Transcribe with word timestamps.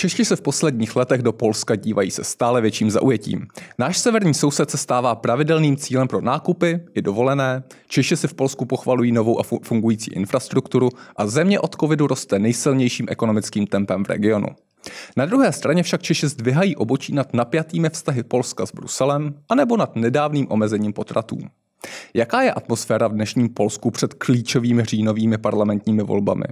Češi 0.00 0.24
se 0.24 0.36
v 0.36 0.40
posledních 0.40 0.96
letech 0.96 1.22
do 1.22 1.32
Polska 1.32 1.76
dívají 1.76 2.10
se 2.10 2.24
stále 2.24 2.60
větším 2.60 2.90
zaujetím. 2.90 3.46
Náš 3.78 3.98
severní 3.98 4.34
soused 4.34 4.70
se 4.70 4.76
stává 4.76 5.14
pravidelným 5.14 5.76
cílem 5.76 6.08
pro 6.08 6.20
nákupy 6.20 6.80
i 6.94 7.02
dovolené, 7.02 7.62
Češi 7.86 8.16
si 8.16 8.28
v 8.28 8.34
Polsku 8.34 8.64
pochvalují 8.64 9.12
novou 9.12 9.40
a 9.40 9.42
fungující 9.62 10.10
infrastrukturu 10.10 10.88
a 11.16 11.26
země 11.26 11.60
od 11.60 11.76
covidu 11.80 12.06
roste 12.06 12.38
nejsilnějším 12.38 13.06
ekonomickým 13.10 13.66
tempem 13.66 14.04
v 14.04 14.08
regionu. 14.08 14.48
Na 15.16 15.26
druhé 15.26 15.52
straně 15.52 15.82
však 15.82 16.02
Češi 16.02 16.28
zdvihají 16.28 16.76
obočí 16.76 17.14
nad 17.14 17.34
napjatými 17.34 17.90
vztahy 17.90 18.22
Polska 18.22 18.66
s 18.66 18.72
Bruselem 18.72 19.34
anebo 19.48 19.76
nad 19.76 19.96
nedávným 19.96 20.46
omezením 20.50 20.92
potratů. 20.92 21.38
Jaká 22.14 22.42
je 22.42 22.52
atmosféra 22.52 23.08
v 23.08 23.12
dnešním 23.12 23.48
Polsku 23.48 23.90
před 23.90 24.14
klíčovými 24.14 24.84
říjnovými 24.84 25.38
parlamentními 25.38 26.02
volbami? 26.02 26.44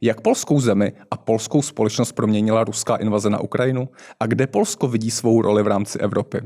Jak 0.00 0.20
polskou 0.20 0.60
zemi 0.60 0.92
a 1.10 1.16
polskou 1.16 1.62
společnost 1.62 2.12
proměnila 2.12 2.64
ruská 2.64 2.96
invaze 2.96 3.30
na 3.30 3.40
Ukrajinu? 3.40 3.88
A 4.20 4.26
kde 4.26 4.46
Polsko 4.46 4.88
vidí 4.88 5.10
svou 5.10 5.42
roli 5.42 5.62
v 5.62 5.66
rámci 5.66 5.98
Evropy? 5.98 6.40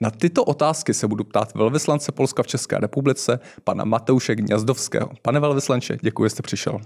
Na 0.00 0.10
tyto 0.10 0.44
otázky 0.44 0.94
se 0.94 1.08
budu 1.08 1.24
ptát 1.24 1.54
velvyslance 1.54 2.12
Polska 2.12 2.42
v 2.42 2.46
České 2.46 2.78
republice, 2.78 3.40
pana 3.64 3.84
Mateuše 3.84 4.34
Gňazdovského. 4.34 5.10
Pane 5.22 5.40
velvyslanče, 5.40 5.98
děkuji, 6.02 6.24
že 6.24 6.30
jste 6.30 6.42
přišel. 6.42 6.78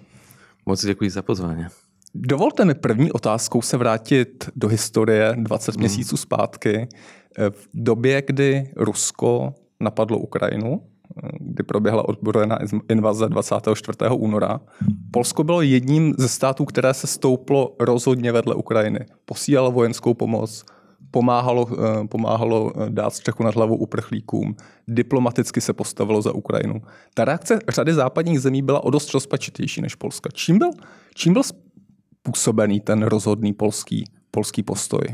Moc 0.66 0.84
děkuji 0.84 1.10
za 1.10 1.22
pozvání. 1.22 1.66
Dovolte 2.14 2.64
mi 2.64 2.74
první 2.74 3.12
otázkou 3.12 3.62
se 3.62 3.76
vrátit 3.76 4.50
do 4.56 4.68
historie 4.68 5.34
20 5.38 5.74
mm. 5.74 5.80
měsíců 5.80 6.16
zpátky. 6.16 6.88
V 7.50 7.68
době, 7.74 8.22
kdy 8.26 8.70
Rusko 8.76 9.54
napadlo 9.84 10.18
Ukrajinu, 10.18 10.80
kdy 11.40 11.62
proběhla 11.62 12.08
odbrojená 12.08 12.58
invaze 12.88 13.28
24. 13.28 13.98
února. 14.10 14.60
Polsko 15.10 15.44
bylo 15.44 15.62
jedním 15.62 16.14
ze 16.18 16.28
států, 16.28 16.64
které 16.64 16.94
se 16.94 17.06
stouplo 17.06 17.76
rozhodně 17.80 18.32
vedle 18.32 18.54
Ukrajiny. 18.54 19.06
Posílalo 19.24 19.72
vojenskou 19.72 20.14
pomoc, 20.14 20.64
pomáhalo, 21.10 21.68
eh, 21.70 22.08
pomáhalo 22.08 22.72
eh, 22.74 22.90
dát 22.90 23.14
střechu 23.14 23.42
nad 23.44 23.54
hlavou 23.54 23.76
uprchlíkům, 23.76 24.56
diplomaticky 24.88 25.60
se 25.60 25.72
postavilo 25.72 26.22
za 26.22 26.32
Ukrajinu. 26.32 26.82
Ta 27.14 27.24
reakce 27.24 27.58
řady 27.68 27.94
západních 27.94 28.40
zemí 28.40 28.62
byla 28.62 28.84
o 28.84 28.90
dost 28.90 29.14
rozpačitější 29.14 29.80
než 29.80 29.94
Polska. 29.94 30.30
Čím 30.32 30.58
byl, 30.58 30.70
čím 31.14 31.32
byl 31.32 31.42
způsobený 31.42 32.80
ten 32.80 33.02
rozhodný 33.02 33.52
polský, 33.52 34.04
polský 34.30 34.62
postoj? 34.62 35.04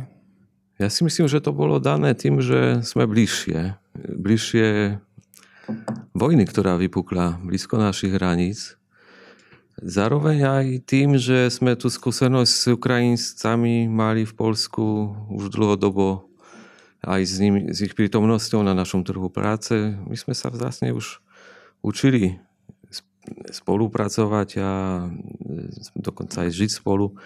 Ja 0.81 0.89
si 0.89 1.05
myslím, 1.05 1.29
že 1.29 1.45
to 1.45 1.53
bolo 1.53 1.77
dané 1.77 2.17
tým, 2.17 2.41
že 2.41 2.81
sme 2.81 3.05
bližšie. 3.05 3.77
Bližšie 3.97 4.99
vojny, 6.15 6.45
ktorá 6.47 6.77
vypukla 6.79 7.39
blízko 7.43 7.79
našich 7.79 8.15
hraníc. 8.15 8.81
Zároveň 9.81 10.39
aj 10.45 10.67
tým, 10.85 11.17
že 11.17 11.49
sme 11.49 11.73
tu 11.73 11.89
skúsenosť 11.89 12.53
s 12.53 12.65
Ukrajincami 12.69 13.89
mali 13.89 14.29
v 14.29 14.37
Polsku 14.37 15.17
už 15.33 15.49
dlhodobo 15.49 16.29
aj 17.01 17.23
s, 17.25 17.37
ním, 17.41 17.73
s 17.73 17.81
ich 17.81 17.97
prítomnosťou 17.97 18.61
na 18.61 18.77
našom 18.77 19.01
trhu 19.09 19.33
práce. 19.33 19.73
My 20.05 20.17
sme 20.21 20.37
sa 20.37 20.53
vlastne 20.53 20.93
už 20.93 21.25
učili 21.81 22.37
spolupracovať 23.49 24.49
a 24.61 24.71
dokonca 25.97 26.45
aj 26.45 26.51
žiť 26.53 26.71
spolu 26.85 27.17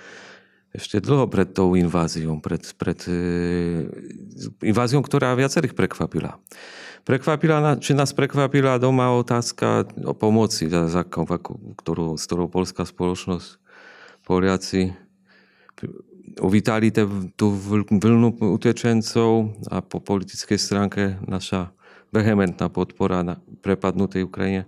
ešte 0.75 0.99
dlho 0.99 1.31
pred 1.31 1.55
tou 1.55 1.79
inváziou, 1.79 2.43
pred, 2.43 2.67
pred 2.75 2.99
e, 3.07 3.19
inváziou, 4.67 5.07
ktorá 5.07 5.31
viacerých 5.39 5.79
prekvapila. 5.79 6.43
Prekvapila, 7.07 7.79
či 7.79 7.95
nás 7.95 8.11
prekvapila 8.11 8.83
doma 8.83 9.15
otázka 9.15 9.87
o 10.03 10.13
pomoci, 10.19 10.67
za, 10.67 11.07
ktorú, 11.07 12.19
s 12.19 12.25
ktorou 12.27 12.51
polská 12.51 12.83
spoločnosť, 12.83 13.63
Poliaci 14.25 14.89
uvítali 16.41 16.89
tú 17.37 17.47
vlnu 17.93 18.41
utečencov 18.41 19.53
a 19.69 19.85
po 19.85 20.01
politickej 20.01 20.57
stránke 20.57 21.21
naša 21.29 21.77
vehementná 22.09 22.73
podpora 22.73 23.21
na 23.21 23.37
prepadnutej 23.61 24.25
Ukrajine 24.25 24.65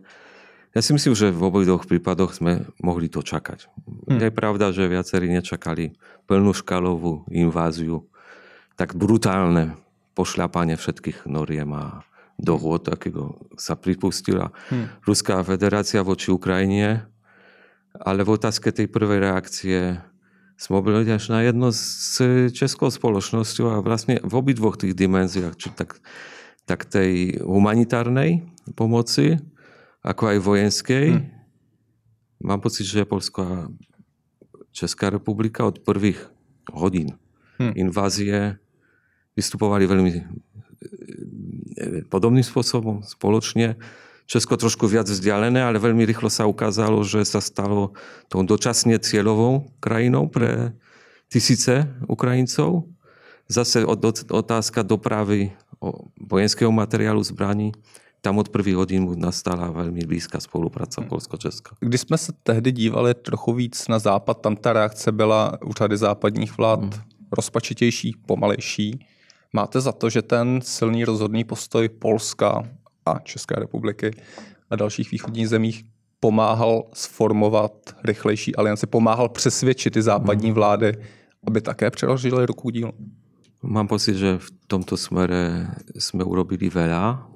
ja 0.77 0.85
si 0.85 0.93
myslím, 0.93 1.17
že 1.17 1.33
v 1.33 1.41
obidvoch 1.41 1.89
prípadoch 1.89 2.37
sme 2.37 2.69
mohli 2.85 3.09
to 3.09 3.25
čakať. 3.25 3.73
Hmm. 4.13 4.21
Je 4.21 4.29
pravda, 4.29 4.77
že 4.77 4.85
viacerí 4.93 5.33
nečakali 5.33 5.97
plnú 6.29 6.53
škalovú 6.53 7.25
inváziu, 7.33 8.05
tak 8.77 8.93
brutálne 8.93 9.81
pošľapanie 10.13 10.77
všetkých 10.77 11.25
noriem 11.25 11.73
a 11.73 12.05
dohôd, 12.37 12.93
akého 12.93 13.41
sa 13.57 13.73
pripustila 13.73 14.53
hmm. 14.69 15.01
Ruská 15.09 15.41
federácia 15.41 16.05
voči 16.05 16.29
Ukrajine. 16.29 17.09
Ale 17.97 18.29
v 18.29 18.37
otázke 18.37 18.69
tej 18.77 18.93
prvej 18.93 19.25
reakcie 19.25 19.97
sme 20.61 20.85
boli 20.85 21.09
až 21.09 21.33
na 21.33 21.41
jedno 21.41 21.73
s 21.73 22.21
českou 22.53 22.93
spoločnosťou 22.93 23.73
a 23.73 23.81
vlastne 23.81 24.21
v 24.21 24.33
obidvoch 24.37 24.77
tých 24.77 24.93
dimenziách, 24.93 25.57
či 25.57 25.73
tak, 25.73 26.05
tak 26.69 26.85
tej 26.85 27.41
humanitárnej 27.41 28.45
pomoci, 28.77 29.41
ako 30.07 30.23
aj 30.31 30.39
vojenskej. 30.39 31.07
Hm. 31.19 31.23
Mám 32.47 32.63
pocit, 32.63 32.87
že 32.87 33.03
Polsko 33.03 33.41
a 33.43 33.55
Česká 34.71 35.11
republika 35.11 35.67
od 35.67 35.83
prvých 35.83 36.31
hodín 36.71 37.19
hm. 37.59 37.75
invázie 37.75 38.63
vystupovali 39.35 39.85
veľmi 39.85 40.13
e, 40.15 40.23
podobným 42.07 42.47
spôsobom, 42.47 43.03
spoločne. 43.03 43.75
Česko 44.27 44.59
trošku 44.59 44.91
viac 44.91 45.07
vzdialené, 45.07 45.63
ale 45.63 45.79
veľmi 45.79 46.03
rýchlo 46.03 46.27
sa 46.27 46.51
ukázalo, 46.51 47.03
že 47.07 47.23
sa 47.23 47.39
stalo 47.39 47.95
tou 48.27 48.43
dočasne 48.43 48.99
cieľovou 48.99 49.71
krajinou 49.79 50.27
pre 50.27 50.75
tisíce 51.31 51.87
Ukrajincov. 52.11 52.91
Zase 53.47 53.87
otázka 54.27 54.83
dopravy 54.83 55.55
vojenského 56.19 56.75
materiálu, 56.75 57.23
zbraní 57.23 57.71
tam 58.27 58.43
od 58.43 58.51
prvých 58.51 58.75
hodín 58.75 59.07
nastala 59.23 59.71
velmi 59.71 60.03
blízká 60.03 60.41
spolupráce 60.41 61.01
Polsko-Česka. 61.01 61.79
Když 61.81 62.01
jsme 62.01 62.19
se 62.19 62.33
tehdy 62.43 62.73
dívali 62.73 63.15
trochu 63.15 63.53
víc 63.53 63.89
na 63.89 63.99
západ, 63.99 64.41
tam 64.41 64.57
ta 64.57 64.73
reakce 64.73 65.13
byla 65.13 65.63
u 65.63 65.73
řady 65.73 65.97
západních 65.97 66.59
vlád 66.59 66.81
hmm. 66.81 66.91
rozpačitější, 67.33 68.19
pomalejší. 68.27 69.07
Máte 69.53 69.81
za 69.81 69.93
to, 69.93 70.11
že 70.11 70.23
ten 70.23 70.59
silný 70.63 71.05
rozhodný 71.05 71.45
postoj 71.45 71.89
Polska 71.89 72.67
a 73.07 73.19
České 73.19 73.55
republiky 73.55 74.11
a 74.71 74.77
dalších 74.77 75.11
východních 75.11 75.49
zemích 75.49 75.85
pomáhal 76.21 76.91
sformovat 76.95 77.73
rychlejší 78.05 78.57
alianci, 78.57 78.87
pomáhal 78.87 79.29
přesvědčit 79.29 79.95
ty 79.95 80.03
západní 80.03 80.51
hmm. 80.51 80.55
vlády, 80.55 80.93
aby 81.47 81.61
také 81.61 81.91
přeložili 81.91 82.47
ruku 82.47 82.71
díl? 82.71 82.93
Mám 83.63 83.89
pocit, 83.89 84.15
že 84.15 84.39
v 84.39 84.51
tomto 84.67 84.97
smere 84.97 85.67
sme 85.99 86.23
urobili 86.27 86.69
veľa 86.71 87.36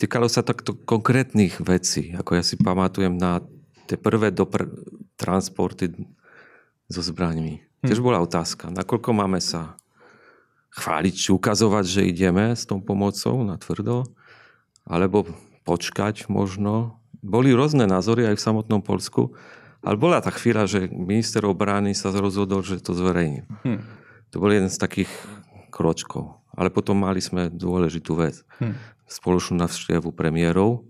týkalo 0.00 0.32
sa 0.32 0.40
takto 0.40 0.72
konkrétnych 0.72 1.60
vecí. 1.60 2.16
Ako 2.16 2.40
ja 2.40 2.42
si 2.42 2.56
pamatujem 2.56 3.20
na 3.20 3.44
tie 3.84 4.00
prvé 4.00 4.32
dopr- 4.32 4.72
transporty 5.20 5.92
so 6.88 7.04
zbraňmi. 7.04 7.60
Hm. 7.84 7.88
Tiež 7.92 8.00
bola 8.00 8.24
otázka, 8.24 8.72
nakoľko 8.72 9.10
máme 9.12 9.44
sa 9.44 9.76
chváliť, 10.72 11.14
či 11.14 11.28
ukazovať, 11.36 11.84
že 11.84 12.08
ideme 12.08 12.56
s 12.56 12.64
tou 12.64 12.80
pomocou 12.80 13.44
na 13.44 13.60
tvrdo, 13.60 14.08
alebo 14.88 15.28
počkať 15.68 16.30
možno. 16.32 16.96
Boli 17.20 17.52
rôzne 17.52 17.84
názory 17.84 18.24
aj 18.32 18.40
v 18.40 18.44
samotnom 18.48 18.80
Polsku, 18.80 19.36
ale 19.84 20.00
bola 20.00 20.24
tá 20.24 20.32
chvíľa, 20.32 20.64
že 20.64 20.88
minister 20.88 21.44
obrany 21.44 21.92
sa 21.92 22.08
rozhodol, 22.14 22.64
že 22.64 22.80
to 22.80 22.96
zverejní. 22.96 23.44
Hm. 23.66 23.80
To 24.30 24.36
bol 24.38 24.48
jeden 24.54 24.70
z 24.72 24.80
takých 24.80 25.10
kročkov. 25.68 26.38
Ale 26.54 26.70
potom 26.70 26.98
mali 26.98 27.18
sme 27.22 27.50
dôležitú 27.50 28.14
vec. 28.14 28.40
Hm 28.62 28.99
spoločnú 29.10 29.58
navštevu 29.58 30.14
premiérov 30.14 30.86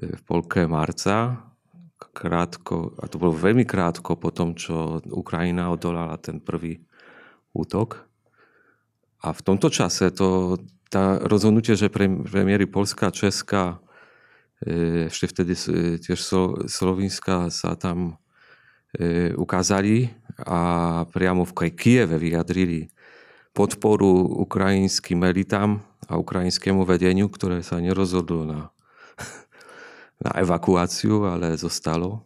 e, 0.00 0.16
v 0.16 0.22
polke 0.24 0.64
marca, 0.64 1.44
krátko, 1.98 2.96
a 2.98 3.10
to 3.10 3.20
bolo 3.20 3.36
veľmi 3.36 3.68
krátko 3.68 4.16
po 4.16 4.32
tom, 4.32 4.56
čo 4.56 5.02
Ukrajina 5.12 5.68
odolala 5.68 6.16
ten 6.16 6.40
prvý 6.40 6.80
útok. 7.52 8.08
A 9.22 9.34
v 9.34 9.40
tomto 9.42 9.68
čase 9.68 10.14
to, 10.14 10.56
tá 10.88 11.18
rozhodnutie, 11.20 11.74
že 11.74 11.92
premiéry 11.92 12.64
Polska 12.70 13.12
Česka, 13.12 13.82
e, 14.64 15.06
ešte 15.12 15.26
vtedy 15.28 15.52
tiež 16.00 16.18
Slovinska 16.70 17.52
sa 17.52 17.76
tam 17.76 18.16
e, 18.94 19.34
ukázali 19.36 20.08
a 20.46 20.60
priamo 21.10 21.42
v 21.44 21.52
Kieve 21.74 22.16
vyjadrili 22.16 22.88
podporu 23.58 24.38
ukrajinským 24.46 25.18
elitám 25.26 25.82
a 26.06 26.14
ukrajinskému 26.14 26.86
vedeniu, 26.86 27.26
ktoré 27.26 27.66
sa 27.66 27.82
nerozhodlo 27.82 28.46
na, 28.46 28.70
na 30.24 30.30
evakuáciu, 30.38 31.26
ale 31.26 31.58
zostalo. 31.58 32.22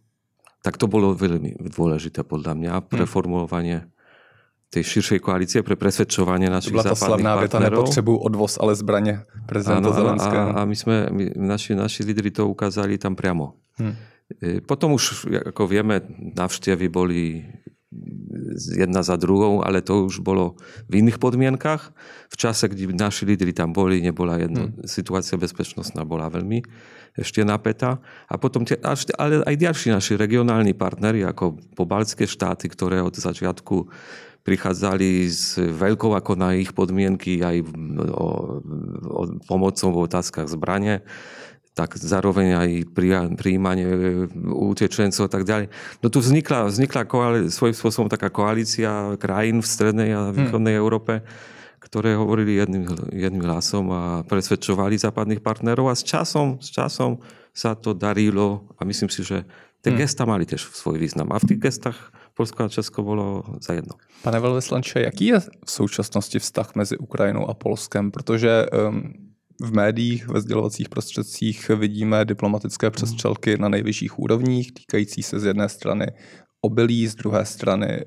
Tak 0.61 0.77
to 0.77 0.85
bolo 0.85 1.17
veľmi 1.17 1.57
dôležité 1.73 2.21
podľa 2.23 2.53
mňa 2.53 2.73
pre 2.85 3.09
hm. 3.09 3.11
formulovanie 3.11 3.89
tej 4.73 4.89
širšej 4.89 5.21
koalície 5.21 5.61
pre 5.61 5.77
presvedčovanie 5.77 6.49
našich 6.49 6.73
západných 6.73 6.97
partnerov. 6.97 6.97
To 6.97 6.97
bola 6.97 6.97
tá 6.97 7.13
slavná 7.13 7.33
veta, 7.37 7.57
nepotřebujú 7.61 8.19
odvoz, 8.25 8.53
ale 8.57 8.73
zbranie 8.73 9.15
prezidenta 9.45 9.93
Zelenského. 9.93 10.49
A, 10.57 10.65
a 10.65 10.69
my 10.69 10.77
sme, 10.77 10.97
my, 11.13 11.25
naši, 11.37 11.77
naši 11.77 12.01
lídry 12.09 12.33
to 12.33 12.49
ukázali 12.49 12.97
tam 12.97 13.13
priamo. 13.13 13.61
Hmm. 13.77 14.01
Potom 14.65 14.97
už, 14.97 15.29
ako 15.53 15.69
vieme, 15.69 16.01
navštevy 16.09 16.89
boli 16.89 17.45
jedna 18.77 19.05
za 19.05 19.17
druhou, 19.21 19.61
ale 19.61 19.85
to 19.85 20.09
už 20.09 20.25
bolo 20.25 20.57
v 20.89 21.05
iných 21.05 21.21
podmienkach. 21.21 21.93
V 22.33 22.37
čase, 22.37 22.69
kdy 22.69 22.97
naši 22.97 23.29
lídry 23.29 23.53
tam 23.53 23.77
boli, 23.77 24.01
nebola 24.01 24.41
jedno, 24.41 24.73
hmm. 24.73 24.89
situácia 24.89 25.37
bezpečnostná 25.37 26.03
bola 26.09 26.33
veľmi 26.33 26.65
ešte 27.13 27.45
napätá. 27.45 28.01
A 28.29 28.41
potom 28.41 28.65
tie, 28.65 28.81
ale 28.81 29.45
aj 29.45 29.57
ďalší 29.57 29.93
naši 29.93 30.17
regionálni 30.17 30.73
partnery, 30.73 31.21
ako 31.29 31.61
pobaltské 31.77 32.25
štáty, 32.25 32.73
ktoré 32.73 33.05
od 33.05 33.13
začiatku 33.13 33.93
prichádzali 34.43 35.31
s 35.31 35.55
veľkou 35.55 36.19
ako 36.19 36.33
na 36.35 36.59
ich 36.59 36.75
podmienky 36.75 37.39
aj 37.47 37.63
o, 38.11 38.29
o 39.07 39.21
pomocou 39.47 39.95
v 39.95 40.03
otázkach 40.11 40.51
zbranie, 40.51 41.07
tak 41.73 41.97
zároveň 41.97 42.49
aj 42.53 42.71
prijímanie 43.37 43.89
utečencov 44.45 45.25
a 45.25 45.31
tak 45.33 45.49
ďalej. 45.49 45.73
No 46.05 46.13
tu 46.13 46.21
vznikla, 46.21 46.69
vznikla 46.69 47.09
koali- 47.09 47.49
svojím 47.49 47.77
spôsobom 47.77 48.09
taká 48.13 48.29
koalícia 48.29 49.17
krajín 49.17 49.65
v 49.65 49.69
strednej 49.69 50.11
a 50.13 50.29
hm. 50.29 50.33
východnej 50.37 50.77
hmm. 50.77 50.83
Európe, 50.85 51.13
ktoré 51.81 52.15
hovorili 52.15 52.61
jedným, 52.61 52.85
jedným 53.11 53.45
hlasom 53.49 53.89
a 53.89 54.03
presvedčovali 54.29 55.01
západných 55.01 55.41
partnerov 55.41 55.89
a 55.89 55.97
s 55.97 56.05
časom, 56.05 56.61
s 56.61 56.69
časom 56.69 57.25
sa 57.57 57.73
to 57.73 57.97
darilo 57.97 58.69
a 58.77 58.85
myslím 58.85 59.09
si, 59.09 59.25
že 59.25 59.49
tie 59.81 59.91
hmm. 59.93 60.01
gesta 60.01 60.29
mali 60.29 60.45
tiež 60.45 60.73
svoj 60.77 61.01
význam. 61.01 61.33
A 61.33 61.41
v 61.41 61.53
tých 61.57 61.73
gestách 61.73 61.99
Polsko 62.33 62.65
a 62.65 62.73
Česko 62.73 63.05
bolo 63.05 63.45
za 63.61 63.77
jedno. 63.77 63.97
Pane 64.25 64.41
velvyslanče, 64.41 65.01
jaký 65.01 65.27
je 65.27 65.39
v 65.41 65.71
současnosti 65.71 66.39
vztah 66.39 66.69
mezi 66.75 66.97
Ukrajinou 66.97 67.49
a 67.51 67.55
Polskem? 67.55 68.11
Protože 68.11 68.67
um, 68.73 69.32
v 69.63 69.73
médiích, 69.73 70.29
ve 70.29 70.41
sdělovacích 70.41 70.89
prostředcích 70.89 71.69
vidíme 71.69 72.25
diplomatické 72.25 72.87
hmm. 72.87 72.93
přestřelky 72.93 73.59
na 73.59 73.69
nejvyšších 73.69 74.19
úrovních, 74.19 74.73
týkající 74.73 75.23
se 75.23 75.41
z 75.41 75.45
jedné 75.45 75.69
strany 75.69 76.07
obilí, 76.63 77.07
z 77.07 77.15
druhé 77.15 77.45
strany 77.45 77.87
eh, 77.87 78.07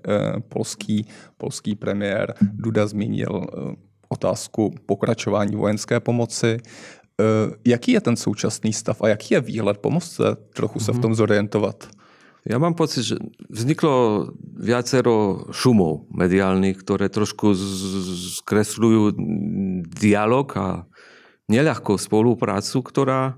polský, 0.50 1.08
polský 1.38 1.76
premiér 1.76 2.34
Duda 2.42 2.88
zmínil 2.88 3.44
eh, 3.44 3.76
otázku 4.10 4.76
pokračování 4.86 5.56
vojenské 5.56 6.00
pomoci. 6.00 6.58
Eh, 6.58 7.24
jaký 7.68 7.92
je 7.92 8.02
ten 8.02 8.16
současný 8.16 8.74
stav 8.74 9.02
a 9.02 9.08
jaký 9.08 9.34
je 9.34 9.42
výhled? 9.42 9.78
Pomozte 9.78 10.36
trochu 10.54 10.80
se 10.80 10.92
v 10.92 10.96
hmm. 10.96 11.02
tom 11.02 11.16
zorientovat. 11.16 11.88
Ja 12.46 12.62
mám 12.62 12.78
pocit, 12.78 13.02
že 13.02 13.18
vzniklo 13.50 14.30
viacero 14.38 15.50
šumov 15.50 16.06
mediálnych, 16.14 16.78
ktoré 16.78 17.10
trošku 17.10 17.58
skresľujú 18.38 19.18
dialog 19.90 20.46
a 20.54 20.86
neľahkú 21.52 21.98
spoluprácu, 21.98 22.78
ktorá 22.82 23.38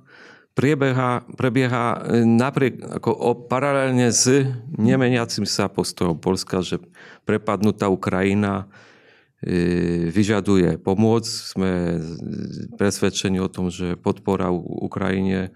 prebieha, 0.58 1.22
prebieha 1.38 2.02
napriek, 2.24 2.82
ako 3.02 3.10
o, 3.14 3.32
paralelne 3.48 4.10
s 4.10 4.28
nemeniacim 4.74 5.46
sa 5.46 5.70
postojom 5.70 6.18
Polska, 6.18 6.66
že 6.66 6.82
prepadnutá 7.28 7.92
Ukrajina 7.92 8.66
e, 9.44 10.10
vyžaduje 10.10 10.82
pomoc. 10.82 11.28
Sme 11.28 12.02
presvedčení 12.80 13.38
o 13.38 13.52
tom, 13.52 13.70
že 13.70 14.00
podpora 14.00 14.50
Ukrajine 14.56 15.54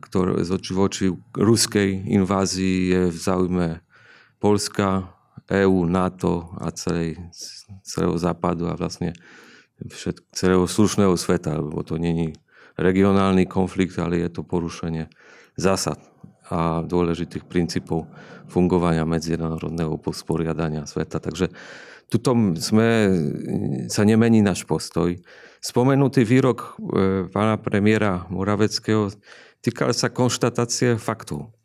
ktoré 0.00 0.42
z 0.42 0.50
oči 0.50 0.72
voči 0.74 1.04
ruskej 1.34 2.10
invázii 2.10 2.78
je 2.90 3.02
záujme 3.14 3.82
Polska, 4.42 5.14
EÚ, 5.44 5.84
NATO 5.84 6.56
a 6.56 6.72
celej, 6.72 7.20
celého 7.84 8.16
západu 8.16 8.64
a 8.64 8.74
vlastne 8.74 9.12
všet, 9.82 10.30
celého 10.30 10.64
slušného 10.66 11.14
sveta, 11.18 11.58
lebo 11.58 11.82
to 11.82 11.98
není 11.98 12.34
regionálny 12.78 13.46
konflikt, 13.46 13.98
ale 13.98 14.22
je 14.22 14.30
to 14.30 14.42
porušenie 14.42 15.10
zásad 15.54 15.98
a 16.50 16.84
dôležitých 16.84 17.48
princípov 17.48 18.04
fungovania 18.52 19.08
medzinárodného 19.08 19.96
posporiadania 19.96 20.84
sveta. 20.84 21.16
Takže 21.16 21.48
tuto 22.12 22.36
sme, 22.60 23.08
sa 23.88 24.04
nemení 24.04 24.44
náš 24.44 24.68
postoj. 24.68 25.16
Spomenutý 25.64 26.28
výrok 26.28 26.76
e, 26.76 27.24
pána 27.32 27.56
premiéra 27.56 28.28
Moraveckého 28.28 29.08
týkal 29.64 29.96
sa 29.96 30.12
konštatácie 30.12 31.00
faktov. 31.00 31.56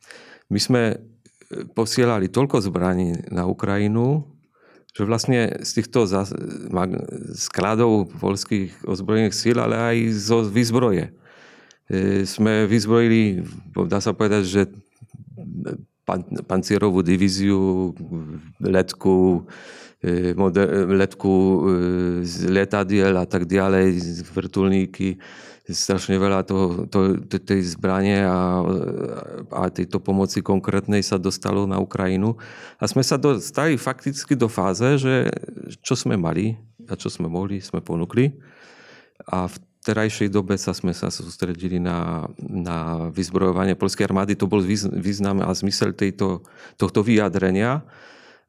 My 0.47 0.59
sme 0.63 0.81
e, 0.95 0.97
posielali 1.75 2.31
toľko 2.31 2.63
zbraní 2.63 3.27
na 3.27 3.43
Ukrajinu, 3.43 4.23
že 4.93 5.05
vlastne 5.05 5.61
z 5.61 5.69
týchto 5.79 6.09
skladov 7.37 8.09
polských 8.17 8.73
ozbrojených 8.83 9.37
síl, 9.37 9.57
ale 9.61 9.77
aj 9.77 9.97
zo 10.17 10.41
výzbroje. 10.43 11.13
E, 11.89 12.25
sme 12.25 12.65
vyzbrojili, 12.65 13.45
dá 13.85 14.01
sa 14.01 14.17
povedať, 14.17 14.43
že 14.45 14.61
pan, 16.05 16.25
pancierovú 16.45 17.05
divíziu, 17.05 17.93
letku, 18.57 19.45
e, 20.01 20.33
letku 20.89 21.33
z 22.25 22.49
letadiel 22.49 23.13
a 23.13 23.25
tak 23.29 23.45
ďalej, 23.45 24.01
vrtulníky, 24.33 25.21
strašne 25.73 26.17
veľa 26.17 26.45
toho, 26.45 26.89
to, 26.89 27.21
tej 27.27 27.61
zbranie 27.77 28.25
a, 28.25 28.65
a 29.53 29.63
tejto 29.69 30.01
pomoci 30.01 30.41
konkrétnej 30.41 31.05
sa 31.05 31.21
dostalo 31.21 31.69
na 31.69 31.77
Ukrajinu. 31.77 32.37
A 32.81 32.89
sme 32.89 33.05
sa 33.05 33.21
dostali 33.21 33.77
fakticky 33.77 34.33
do 34.33 34.49
fáze, 34.49 34.97
že 34.97 35.29
čo 35.85 35.93
sme 35.93 36.17
mali 36.17 36.57
a 36.89 36.97
čo 36.97 37.09
sme 37.13 37.29
mohli, 37.29 37.61
sme 37.61 37.81
ponúkli. 37.81 38.33
A 39.29 39.45
v 39.45 39.55
terajšej 39.85 40.33
dobe 40.33 40.57
sa 40.57 40.73
sme 40.73 40.91
sa 40.91 41.13
sústredili 41.13 41.77
na, 41.77 42.25
na 42.39 43.09
vyzbrojovanie 43.13 43.77
polskej 43.77 44.09
armády. 44.09 44.33
To 44.37 44.49
bol 44.49 44.61
význam 44.95 45.41
a 45.45 45.53
zmysel 45.53 45.93
tejto, 45.93 46.45
tohto 46.77 47.05
vyjadrenia. 47.05 47.85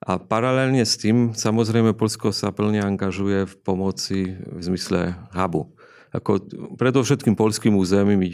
A 0.00 0.16
paralelne 0.16 0.80
s 0.80 0.96
tým, 0.96 1.36
samozrejme, 1.36 1.92
Polsko 1.92 2.32
sa 2.32 2.48
plne 2.48 2.80
angažuje 2.80 3.44
v 3.44 3.54
pomoci 3.60 4.32
v 4.32 4.60
zmysle 4.64 5.12
hubu 5.36 5.68
ako 6.12 6.30
predovšetkým 6.78 7.38
polským 7.38 7.74
územím 7.78 8.26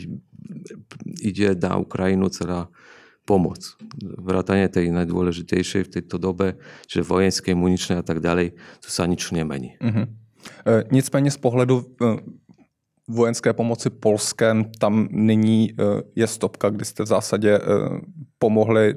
ide 1.21 1.53
na 1.57 1.77
Ukrajinu 1.77 2.29
celá 2.29 2.69
pomoc. 3.27 3.59
Vrátanie 4.01 4.71
tej 4.71 4.95
najdôležitejšej 4.95 5.83
v 5.91 5.93
tejto 5.99 6.17
dobe, 6.17 6.57
že 6.87 7.03
vojenské, 7.03 7.59
muničné 7.59 8.01
a 8.01 8.05
tak 8.07 8.23
ďalej, 8.23 8.55
tu 8.81 8.89
sa 8.89 9.05
nič 9.05 9.35
nemení. 9.35 9.75
Uh-huh. 9.83 10.07
E, 10.67 10.85
nicméně 10.91 11.31
z 11.31 11.37
pohledu 11.37 11.83
e, 11.83 12.17
vojenské 13.09 13.53
pomoci 13.53 13.91
Polskem 13.91 14.71
tam 14.79 15.09
nyní 15.11 15.71
e, 15.71 15.75
je 16.15 16.27
stopka, 16.27 16.71
kdy 16.71 16.85
jste 16.85 17.03
v 17.03 17.07
zásadě 17.07 17.59
e, 17.59 17.61
pomohli 18.39 18.95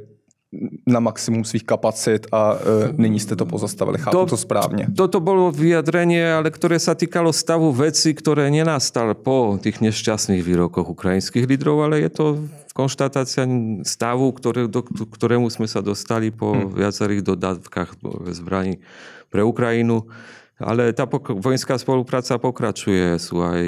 na 0.90 0.98
maximum 0.98 1.46
svých 1.46 1.62
kapacít 1.62 2.25
a 2.34 2.57
e, 2.57 2.98
nyní 2.98 3.22
ste 3.22 3.38
to 3.38 3.46
pozastavili. 3.46 4.01
Chápu 4.01 4.18
to, 4.25 4.34
to 4.34 4.38
správne. 4.38 4.90
Toto 4.98 5.22
bolo 5.22 5.54
vyjadrenie, 5.54 6.25
ale 6.25 6.50
ktoré 6.50 6.82
sa 6.82 6.98
týkalo 6.98 7.29
stavu 7.29 7.70
veci, 7.70 8.18
ktoré 8.18 8.50
nenastal 8.50 9.13
po 9.13 9.62
tých 9.62 9.77
nešťastných 9.77 10.41
výrokoch 10.41 10.89
ukrajinských 10.89 11.46
lídrov, 11.46 11.86
ale 11.86 12.01
je 12.01 12.10
to 12.10 12.25
konštatácia 12.74 13.46
stavu, 13.86 14.34
ktoré, 14.34 14.65
do, 14.65 14.82
ktorému 14.89 15.53
sme 15.53 15.70
sa 15.70 15.86
dostali 15.86 16.34
po 16.34 16.58
hmm. 16.58 16.82
viacerých 16.82 17.22
dodávkach 17.29 18.01
zbraní 18.34 18.82
pre 19.29 19.46
Ukrajinu. 19.46 20.10
Ale 20.58 20.89
tá 20.98 21.06
pok- 21.06 21.38
vojenská 21.38 21.77
spolupráca 21.77 22.41
pokračuje. 22.41 23.22
Sú 23.22 23.46
aj, 23.46 23.63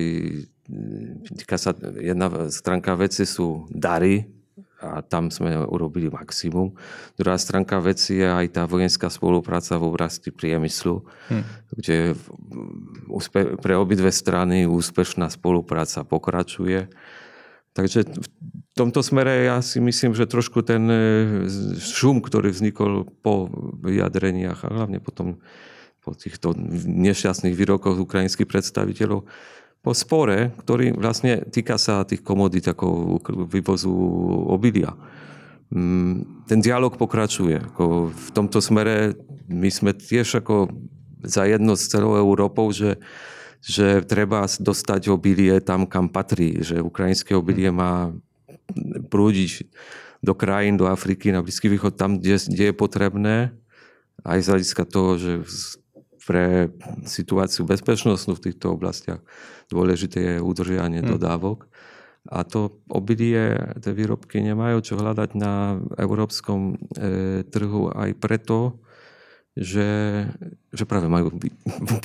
týka 1.38 1.61
sa, 1.61 1.77
jedna 2.01 2.50
stránka 2.50 2.97
veci 2.97 3.23
sú 3.29 3.69
dary 3.69 4.40
a 4.81 5.05
tam 5.05 5.29
sme 5.29 5.61
urobili 5.61 6.09
maximum. 6.09 6.73
Druhá 7.13 7.38
stránka 7.38 7.77
veci 7.77 8.17
je 8.17 8.25
aj 8.25 8.57
tá 8.57 8.63
vojenská 8.65 9.13
spolupráca 9.13 9.77
v 9.77 9.88
oblasti 9.93 10.33
priemyslu, 10.33 11.05
hm. 11.29 11.43
kde 11.77 11.97
pre 13.61 13.77
obidve 13.77 14.09
strany 14.09 14.65
úspešná 14.65 15.29
spolupráca 15.29 16.01
pokračuje. 16.01 16.89
Takže 17.71 18.03
v 18.03 18.27
tomto 18.75 19.00
smere 19.00 19.47
ja 19.47 19.63
si 19.63 19.79
myslím, 19.79 20.11
že 20.11 20.27
trošku 20.27 20.59
ten 20.59 20.83
e, 20.91 21.00
šum, 21.79 22.19
ktorý 22.19 22.51
vznikol 22.51 23.07
po 23.23 23.47
vyjadreniach 23.79 24.67
a 24.67 24.73
hlavne 24.75 25.00
potom 25.00 25.39
po 26.01 26.11
týchto 26.17 26.51
nešťastných 26.83 27.55
výrokoch 27.55 27.95
ukrajinských 27.95 28.50
predstaviteľov, 28.50 29.23
po 29.81 29.97
spore, 29.97 30.53
ktorý 30.61 30.93
vlastne 30.93 31.41
týka 31.50 31.81
sa 31.81 32.05
tých 32.05 32.21
komodít 32.21 32.69
ako 32.69 33.17
vývozu 33.50 33.89
obilia. 34.50 34.93
Mm, 35.73 36.45
ten 36.45 36.59
dialog 36.61 36.93
pokračuje. 37.01 37.57
Ako 37.73 38.13
v 38.13 38.29
tomto 38.29 38.61
smere 38.61 39.17
my 39.50 39.69
sme 39.73 39.97
tiež 39.97 40.45
ako 40.45 40.69
za 41.25 41.50
jedno 41.50 41.73
s 41.73 41.89
celou 41.89 42.13
Európou, 42.13 42.69
že, 42.69 43.01
že 43.61 44.05
treba 44.05 44.45
dostať 44.45 45.09
obilie 45.09 45.57
tam, 45.65 45.89
kam 45.89 46.13
patrí. 46.13 46.61
Že 46.61 46.85
ukrajinské 46.85 47.33
obilie 47.33 47.73
má 47.73 48.13
prúdiť 49.09 49.65
do 50.21 50.38
krajín, 50.38 50.77
do 50.77 50.85
Afriky, 50.85 51.33
na 51.33 51.41
Blízky 51.41 51.65
východ, 51.65 51.97
tam, 51.97 52.21
kde, 52.21 52.38
kde 52.38 52.63
je 52.69 52.75
potrebné. 52.77 53.38
Aj 54.21 54.38
z 54.38 54.53
hľadiska 54.53 54.85
toho, 54.85 55.17
že 55.17 55.31
pre 56.21 56.69
situáciu 57.05 57.65
bezpečnostnú 57.65 58.37
v 58.37 58.45
týchto 58.51 58.77
oblastiach 58.77 59.21
dôležité 59.71 60.37
je 60.37 60.43
udržianie 60.43 61.01
hmm. 61.01 61.17
dodávok. 61.17 61.71
A 62.29 62.45
to 62.45 62.77
obilie, 62.85 63.57
tie 63.81 63.97
výrobky 63.97 64.45
nemajú 64.45 64.85
čo 64.85 64.93
hľadať 64.93 65.33
na 65.33 65.81
európskom 65.97 66.77
e, 66.93 67.41
trhu 67.49 67.89
aj 67.89 68.13
preto, 68.21 68.77
že, 69.57 70.29
že 70.71 70.83
práve 70.87 71.11
majú 71.11 71.33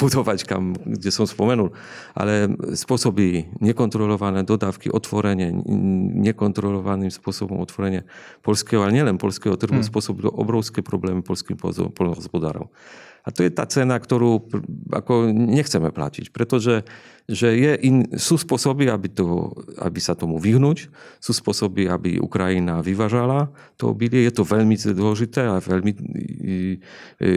budovať 0.03 0.49
kam, 0.49 0.73
kde 0.73 1.13
som 1.13 1.29
spomenul. 1.29 1.77
Ale 2.17 2.49
spôsobí 2.75 3.61
nekontrolované 3.61 4.43
dodávky, 4.43 4.89
otvorenie, 4.89 5.53
nekontrolovaným 6.27 7.13
spôsobom 7.13 7.61
otvorenie 7.61 8.09
polského, 8.41 8.83
ale 8.83 8.97
nielen 8.97 9.21
polského 9.21 9.55
trhu, 9.55 9.79
hmm. 9.79 9.87
spôsobí 9.87 10.27
obrovské 10.27 10.81
problémy 10.81 11.21
polským 11.21 11.61
polnohospodárom. 11.93 12.73
A 13.27 13.35
to 13.35 13.43
je 13.43 13.51
tá 13.51 13.67
cena, 13.67 13.99
ktorú 13.99 14.47
ako 14.95 15.35
nechceme 15.35 15.91
platiť, 15.91 16.31
pretože 16.31 16.87
že 17.27 17.59
je 17.59 17.73
in, 17.83 18.07
sú 18.15 18.39
spôsoby, 18.39 18.87
aby, 18.87 19.11
to, 19.11 19.51
aby 19.83 19.99
sa 19.99 20.15
tomu 20.15 20.39
vyhnúť, 20.39 20.87
sú 21.19 21.35
spôsoby, 21.35 21.91
aby 21.91 22.23
Ukrajina 22.23 22.79
vyvažala 22.87 23.51
to 23.75 23.91
obilie. 23.91 24.23
Je 24.23 24.31
to 24.31 24.47
veľmi 24.47 24.79
dôležité 24.79 25.43
a 25.43 25.59
veľmi 25.59 25.93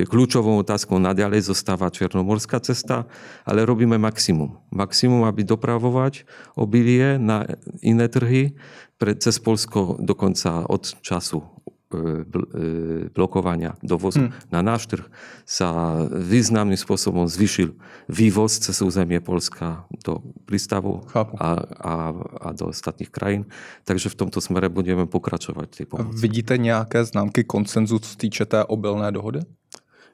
kľúčovou 0.05 0.62
otázkou 0.62 1.01
naďalej 1.01 1.50
zostáva 1.50 1.89
Černomorská 1.89 2.62
cesta, 2.62 3.10
ale 3.50 3.65
robíme 3.65 3.98
maximum. 3.98 4.62
Maximum, 4.69 5.25
aby 5.25 5.41
dopravovať 5.41 6.29
obilie 6.53 7.17
na 7.17 7.50
iné 7.81 8.05
trhy, 8.05 8.53
pre, 9.01 9.17
cez 9.17 9.41
Polsko 9.41 9.98
dokonca 9.98 10.69
od 10.69 11.01
času 11.01 11.41
E, 11.50 11.72
e, 11.72 11.78
blokovania 13.17 13.74
dovozu 13.81 14.29
hmm. 14.29 14.53
na 14.53 14.62
náš 14.62 14.86
trh 14.86 15.05
sa 15.41 15.98
významným 16.05 16.77
spôsobom 16.77 17.25
zvyšil 17.25 17.74
vývoz 18.05 18.62
cez 18.62 18.77
územie 18.86 19.17
Polska 19.17 19.89
do 20.05 20.22
prístavu 20.46 21.01
a, 21.17 21.50
a, 21.81 21.93
a 22.46 22.48
do 22.53 22.69
ostatných 22.69 23.10
krajín. 23.10 23.50
Takže 23.89 24.13
v 24.13 24.19
tomto 24.22 24.38
smere 24.38 24.69
budeme 24.69 25.10
pokračovať 25.10 25.67
tej 25.81 25.86
pomoci. 25.89 26.22
Vidíte 26.22 26.58
nějaké 26.58 27.05
známky 27.05 27.43
koncenzu, 27.43 28.00
co 28.00 28.12
týče 28.15 28.46
té 28.46 28.63
obilné 28.65 29.12
dohody? 29.12 29.41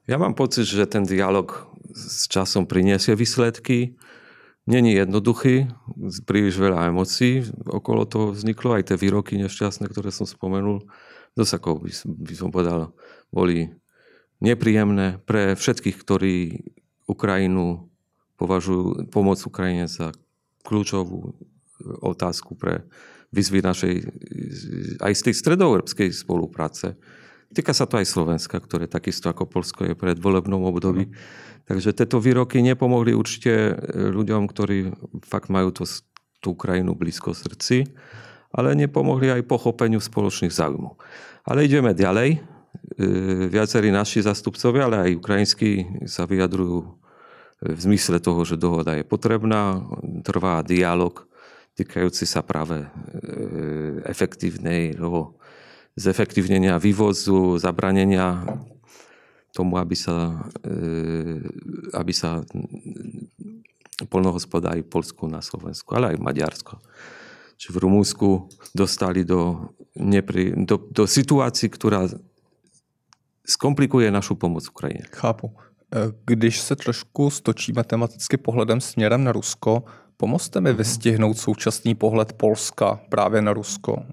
Ja 0.05 0.22
mám 0.22 0.38
pocit, 0.38 0.70
že 0.70 0.86
ten 0.86 1.01
dialog 1.01 1.65
s 1.89 2.29
časom 2.29 2.70
priniesie 2.70 3.17
výsledky. 3.17 3.98
Není 4.70 5.01
jednoduchý, 5.01 5.65
príliš 6.29 6.62
veľa 6.62 6.94
emócií 6.94 7.41
okolo 7.65 8.05
toho 8.05 8.29
vzniklo, 8.29 8.77
aj 8.77 8.94
tie 8.94 8.98
výroky 9.01 9.34
nešťastné, 9.41 9.89
ktoré 9.89 10.13
som 10.13 10.29
spomenul 10.29 10.86
dosakov 11.36 11.84
by, 11.84 11.92
by 12.25 12.34
som 12.36 12.50
povedal, 12.50 12.96
boli 13.30 13.70
nepríjemné 14.39 15.20
pre 15.24 15.54
všetkých, 15.54 15.98
ktorí 16.00 16.36
Ukrajinu 17.06 17.92
považujú, 18.36 19.12
pomoc 19.12 19.39
Ukrajine 19.44 19.88
za 19.88 20.12
kľúčovú 20.65 21.38
otázku 22.01 22.58
pre 22.58 22.88
výzvy 23.36 23.60
našej 23.62 23.94
aj 25.04 25.13
z 25.13 25.22
tej 25.27 25.36
stredoeurópskej 25.36 26.10
spolupráce. 26.15 26.96
Týka 27.51 27.75
sa 27.75 27.86
to 27.86 28.00
aj 28.00 28.08
Slovenska, 28.10 28.58
ktoré 28.58 28.89
takisto 28.89 29.30
ako 29.30 29.48
Polsko 29.48 29.86
je 29.86 29.94
pred 29.94 30.18
volebnom 30.18 30.65
období. 30.65 31.08
Mm. 31.08 31.13
Takže 31.65 31.94
tieto 31.94 32.18
výroky 32.18 32.60
nepomohli 32.62 33.15
určite 33.15 33.75
ľuďom, 33.94 34.50
ktorí 34.50 34.92
fakt 35.25 35.50
majú 35.50 35.72
to, 35.72 35.84
tú 36.42 36.58
Ukrajinu 36.58 36.94
blízko 36.98 37.34
srdci 37.34 37.89
ale 38.52 38.78
nepomohli 38.78 39.32
aj 39.32 39.48
pochopeniu 39.48 40.04
spoločných 40.04 40.54
záujmov. 40.54 41.00
Ale 41.46 41.66
ideme 41.66 41.94
ďalej. 41.96 42.30
E, 42.36 42.40
viacerí 43.50 43.90
naši 43.90 44.22
zastupcovia, 44.22 44.90
ale 44.90 44.98
aj 45.10 45.20
ukrajinskí 45.22 45.72
sa 46.06 46.28
vyjadrujú 46.30 46.86
v 47.66 47.80
zmysle 47.80 48.20
toho, 48.20 48.44
že 48.44 48.60
dohoda 48.60 48.94
je 49.00 49.08
potrebná, 49.08 49.82
trvá 50.22 50.60
dialog 50.62 51.24
týkajúci 51.75 52.24
sa 52.24 52.40
práve 52.40 52.84
e, 52.84 52.88
efektívnej 54.08 54.96
zefektívnenia 55.96 56.80
vývozu, 56.80 57.60
zabranenia 57.60 58.44
tomu, 59.52 59.80
aby 59.80 59.96
sa, 59.96 60.48
e, 60.64 61.40
aby 61.96 62.14
sa 62.16 62.44
polnohospodári 64.12 64.84
Polsku 64.84 65.28
na 65.28 65.40
Slovensku, 65.40 65.96
ale 65.96 66.16
aj 66.16 66.24
Maďarsko 66.24 66.75
či 67.57 67.74
v 67.74 67.77
Rumúnsku 67.77 68.50
dostali 68.75 69.24
do, 69.24 69.71
nepri, 69.95 70.51
do, 70.55 70.77
do 70.91 71.07
situácií, 71.07 71.71
ktorá 71.71 72.07
zkomplikuje 73.45 74.12
našu 74.12 74.35
pomoc 74.35 74.67
Ukrajině. 74.67 75.05
Chápu. 75.12 75.55
E, 75.95 76.00
když 76.25 76.59
se 76.62 76.75
trošku 76.75 77.29
stočíme 77.29 77.83
tematicky 77.83 78.38
pohledem 78.38 78.81
směrem 78.81 79.24
na 79.24 79.31
Rusko, 79.31 79.83
pomozte 80.17 80.62
mi 80.62 80.69
mhm. 80.69 80.77
vystihnout 80.77 81.38
současný 81.38 81.95
pohled 81.95 82.34
Polska 82.34 83.00
právě 83.10 83.41
na 83.41 83.53
Rusko. 83.53 83.98
E, 83.98 84.05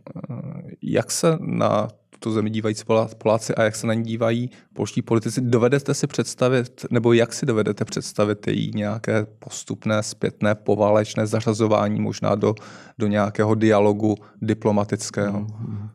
jak 0.82 1.10
se 1.10 1.38
na 1.40 1.88
tuto 2.22 2.34
zemi 2.38 2.50
dívají 2.50 2.74
Poláci 3.18 3.54
a 3.54 3.62
jak 3.62 3.76
se 3.76 3.86
na 3.86 3.94
ní 3.94 4.02
dívají 4.02 4.50
polští 4.72 5.02
politici. 5.02 5.40
Dovedete 5.40 5.94
si 5.94 6.06
představit, 6.06 6.86
nebo 6.90 7.12
jak 7.12 7.32
si 7.32 7.46
dovedete 7.46 7.84
představit 7.84 8.46
její 8.46 8.70
nějaké 8.74 9.26
postupné, 9.38 10.02
zpětné, 10.02 10.54
poválečné 10.54 11.26
zařazování 11.26 12.00
možná 12.00 12.34
do, 12.34 12.54
do 12.98 13.06
nějakého 13.06 13.54
dialogu 13.54 14.14
diplomatického? 14.42 15.40
Mm-hmm. 15.40 15.88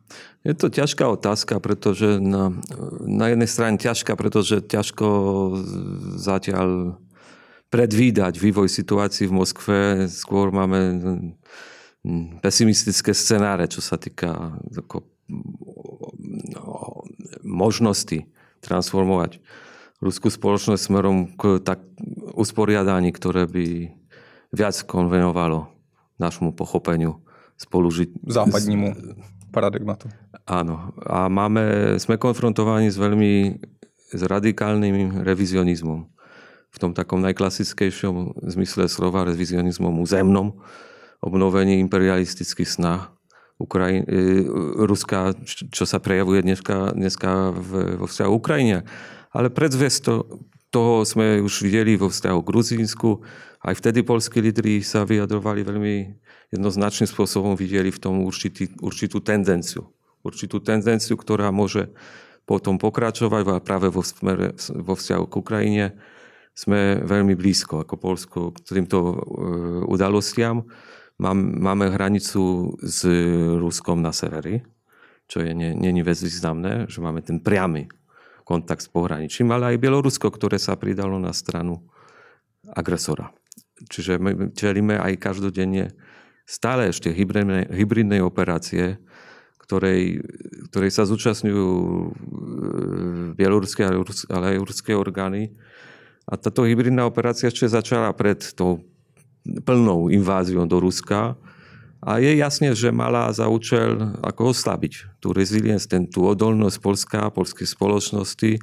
Je 0.44 0.54
to 0.54 0.70
ťažká 0.70 1.10
otázka, 1.10 1.60
pretože 1.60 2.20
na, 2.20 2.56
na 3.04 3.28
jednej 3.28 3.52
strane 3.52 3.76
ťažká, 3.76 4.16
pretože 4.16 4.64
ťažko 4.64 5.08
zatiaľ 6.16 6.96
predvídať 7.68 8.40
vývoj 8.40 8.72
situácií 8.72 9.28
v 9.28 9.38
Moskve. 9.44 9.78
Skôr 10.08 10.52
máme 10.56 10.80
pesimistické 12.40 13.12
scenáre, 13.12 13.68
čo 13.68 13.84
sa 13.84 14.00
týka 14.00 14.56
ako 14.76 15.04
možnosti 17.44 18.28
transformovať 18.64 19.44
ruskú 20.00 20.30
spoločnosť 20.30 20.82
smerom 20.82 21.34
k 21.36 21.58
tak 21.60 21.84
usporiadaní, 22.38 23.10
ktoré 23.12 23.50
by 23.50 23.92
viac 24.54 24.78
konvenovalo 24.86 25.68
našemu 26.22 26.54
pochopeniu 26.54 27.20
spolužiť. 27.58 28.24
Západnímu 28.30 28.88
paradigmatu. 29.50 30.08
Áno. 30.46 30.94
A 31.02 31.26
máme, 31.28 31.98
sme 31.98 32.22
konfrontovaní 32.22 32.94
s 32.94 32.98
veľmi 33.02 33.58
s 34.08 34.22
radikálnym 34.24 35.20
revizionizmom. 35.26 36.08
V 36.78 36.86
tom 36.86 36.94
takom 36.94 37.26
najklasickejšom 37.26 38.46
zmysle 38.54 38.86
slova 38.86 39.26
revizionizmom 39.26 39.98
územnom, 39.98 40.62
obnovení 41.26 41.82
imperialistických 41.82 42.70
snah 42.70 43.10
Ukrajin, 43.58 44.06
e, 44.06 44.46
Ruska, 44.86 45.34
čo 45.74 45.90
sa 45.90 45.98
prejavuje 45.98 46.46
dneska, 46.46 46.94
dneska 46.94 47.50
v, 47.50 47.98
vo 47.98 48.06
vzťahu 48.06 48.30
Ukrajine. 48.30 48.86
Ale 49.34 49.50
predzvesť 49.50 50.00
to, 50.06 50.14
toho 50.70 51.02
sme 51.02 51.42
už 51.42 51.66
videli 51.66 51.98
vo 51.98 52.14
vzťahu 52.14 52.46
k 52.46 52.50
Gruzínsku. 52.54 53.26
Aj 53.66 53.74
vtedy 53.74 54.06
polskí 54.06 54.38
lídry 54.38 54.86
sa 54.86 55.02
vyjadrovali 55.02 55.66
veľmi 55.66 55.96
jednoznačným 56.54 57.10
spôsobom, 57.10 57.58
videli 57.58 57.90
v 57.90 57.98
tom 57.98 58.22
určitý, 58.22 58.70
určitú 58.86 59.18
tendenciu. 59.26 59.90
Určitú 60.22 60.62
tendenciu, 60.62 61.18
ktorá 61.18 61.50
môže 61.50 61.90
potom 62.46 62.78
pokračovať 62.78 63.66
práve 63.66 63.90
vo, 63.90 64.06
smere, 64.06 64.54
vo 64.70 64.94
vzťahu 64.94 65.26
k 65.26 65.34
Ukrajine 65.42 65.86
sme 66.58 67.06
veľmi 67.06 67.38
blízko 67.38 67.86
ako 67.86 67.96
Polsko 68.02 68.40
k 68.50 68.58
týmto 68.66 68.98
e, 68.98 69.16
udalostiam. 69.86 70.66
Máme 71.22 71.94
hranicu 71.94 72.74
s 72.82 73.06
Ruskom 73.58 74.02
na 74.02 74.14
severi, 74.14 74.62
čo 75.26 75.42
je 75.42 75.54
není 75.54 76.02
vec 76.06 76.18
významné, 76.18 76.90
že 76.90 77.02
máme 77.02 77.26
ten 77.26 77.42
priamy 77.42 77.90
kontakt 78.46 78.86
s 78.86 78.90
pohraničím, 78.90 79.50
ale 79.54 79.74
aj 79.74 79.82
Bielorusko, 79.82 80.30
ktoré 80.30 80.62
sa 80.62 80.78
pridalo 80.78 81.18
na 81.18 81.34
stranu 81.34 81.86
agresora. 82.70 83.34
Čiže 83.90 84.18
my 84.18 84.54
čelíme 84.54 84.98
aj 84.98 85.22
každodenne 85.22 85.94
stále 86.48 86.90
ešte 86.90 87.14
hybridnej, 87.14 87.70
hybridnej 87.70 88.22
operácie, 88.24 88.98
ktorej, 89.62 90.24
ktorej 90.72 90.92
sa 90.96 91.04
zúčastňujú 91.04 91.70
e, 91.70 92.06
bieloruské, 93.36 93.84
ale 94.32 94.46
aj 94.56 94.64
ruské 94.64 94.96
orgány. 94.96 95.54
A 96.28 96.36
táto 96.36 96.68
hybridná 96.68 97.08
operácia 97.08 97.48
ešte 97.48 97.72
začala 97.72 98.12
pred 98.12 98.44
tou 98.52 98.84
plnou 99.64 100.12
inváziou 100.12 100.68
do 100.68 100.84
Ruska. 100.84 101.40
A 102.04 102.20
je 102.20 102.36
jasne, 102.38 102.76
že 102.76 102.92
mala 102.92 103.32
za 103.32 103.48
účel 103.48 103.98
ako 104.22 104.52
oslabiť 104.54 105.24
tú 105.24 105.32
resilience, 105.32 105.88
ten, 105.88 106.06
tú 106.06 106.28
odolnosť 106.28 106.78
Polska, 106.84 107.32
polskej 107.34 107.66
spoločnosti 107.66 108.60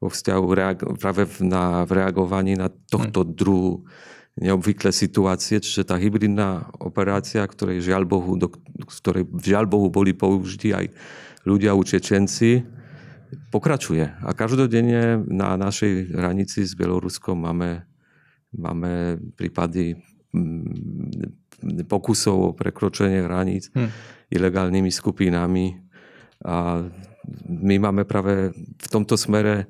vo 0.00 0.08
vzťahu 0.08 0.46
reag- 0.56 0.86
práve 0.96 1.28
na, 1.44 1.84
v 1.84 2.00
reagovaní 2.00 2.56
na 2.56 2.72
tohto 2.88 3.26
hm. 3.26 3.30
druhu 3.36 3.84
neobvyklé 4.40 4.88
situácie, 4.94 5.60
čiže 5.60 5.84
tá 5.84 6.00
hybridná 6.00 6.72
operácia, 6.80 7.44
ktorej 7.44 7.84
žiaľ 7.84 8.08
Bohu, 8.08 8.40
do, 8.40 8.48
ktorej 8.88 9.28
žiaľ 9.36 9.68
Bohu 9.68 9.92
boli 9.92 10.16
použití 10.16 10.72
aj 10.72 10.88
ľudia, 11.44 11.76
učečenci, 11.76 12.64
pokračuje. 13.50 14.04
A 14.22 14.30
každodenne 14.34 15.22
na 15.26 15.54
našej 15.58 16.14
hranici 16.14 16.66
s 16.66 16.74
Bieloruskom 16.74 17.38
máme, 17.38 17.86
máme 18.54 19.18
prípady 19.38 19.98
Mm, 20.30 21.34
pokusov 21.90 22.36
o 22.38 22.56
prekročenie 22.56 23.26
hraníc 23.26 23.68
hmm. 23.74 23.90
ilegálnymi 24.30 24.88
skupinami. 24.88 25.74
A 26.46 26.86
my 27.44 27.76
máme 27.82 28.06
práve 28.06 28.54
v 28.54 28.88
tomto 28.88 29.18
smere 29.18 29.66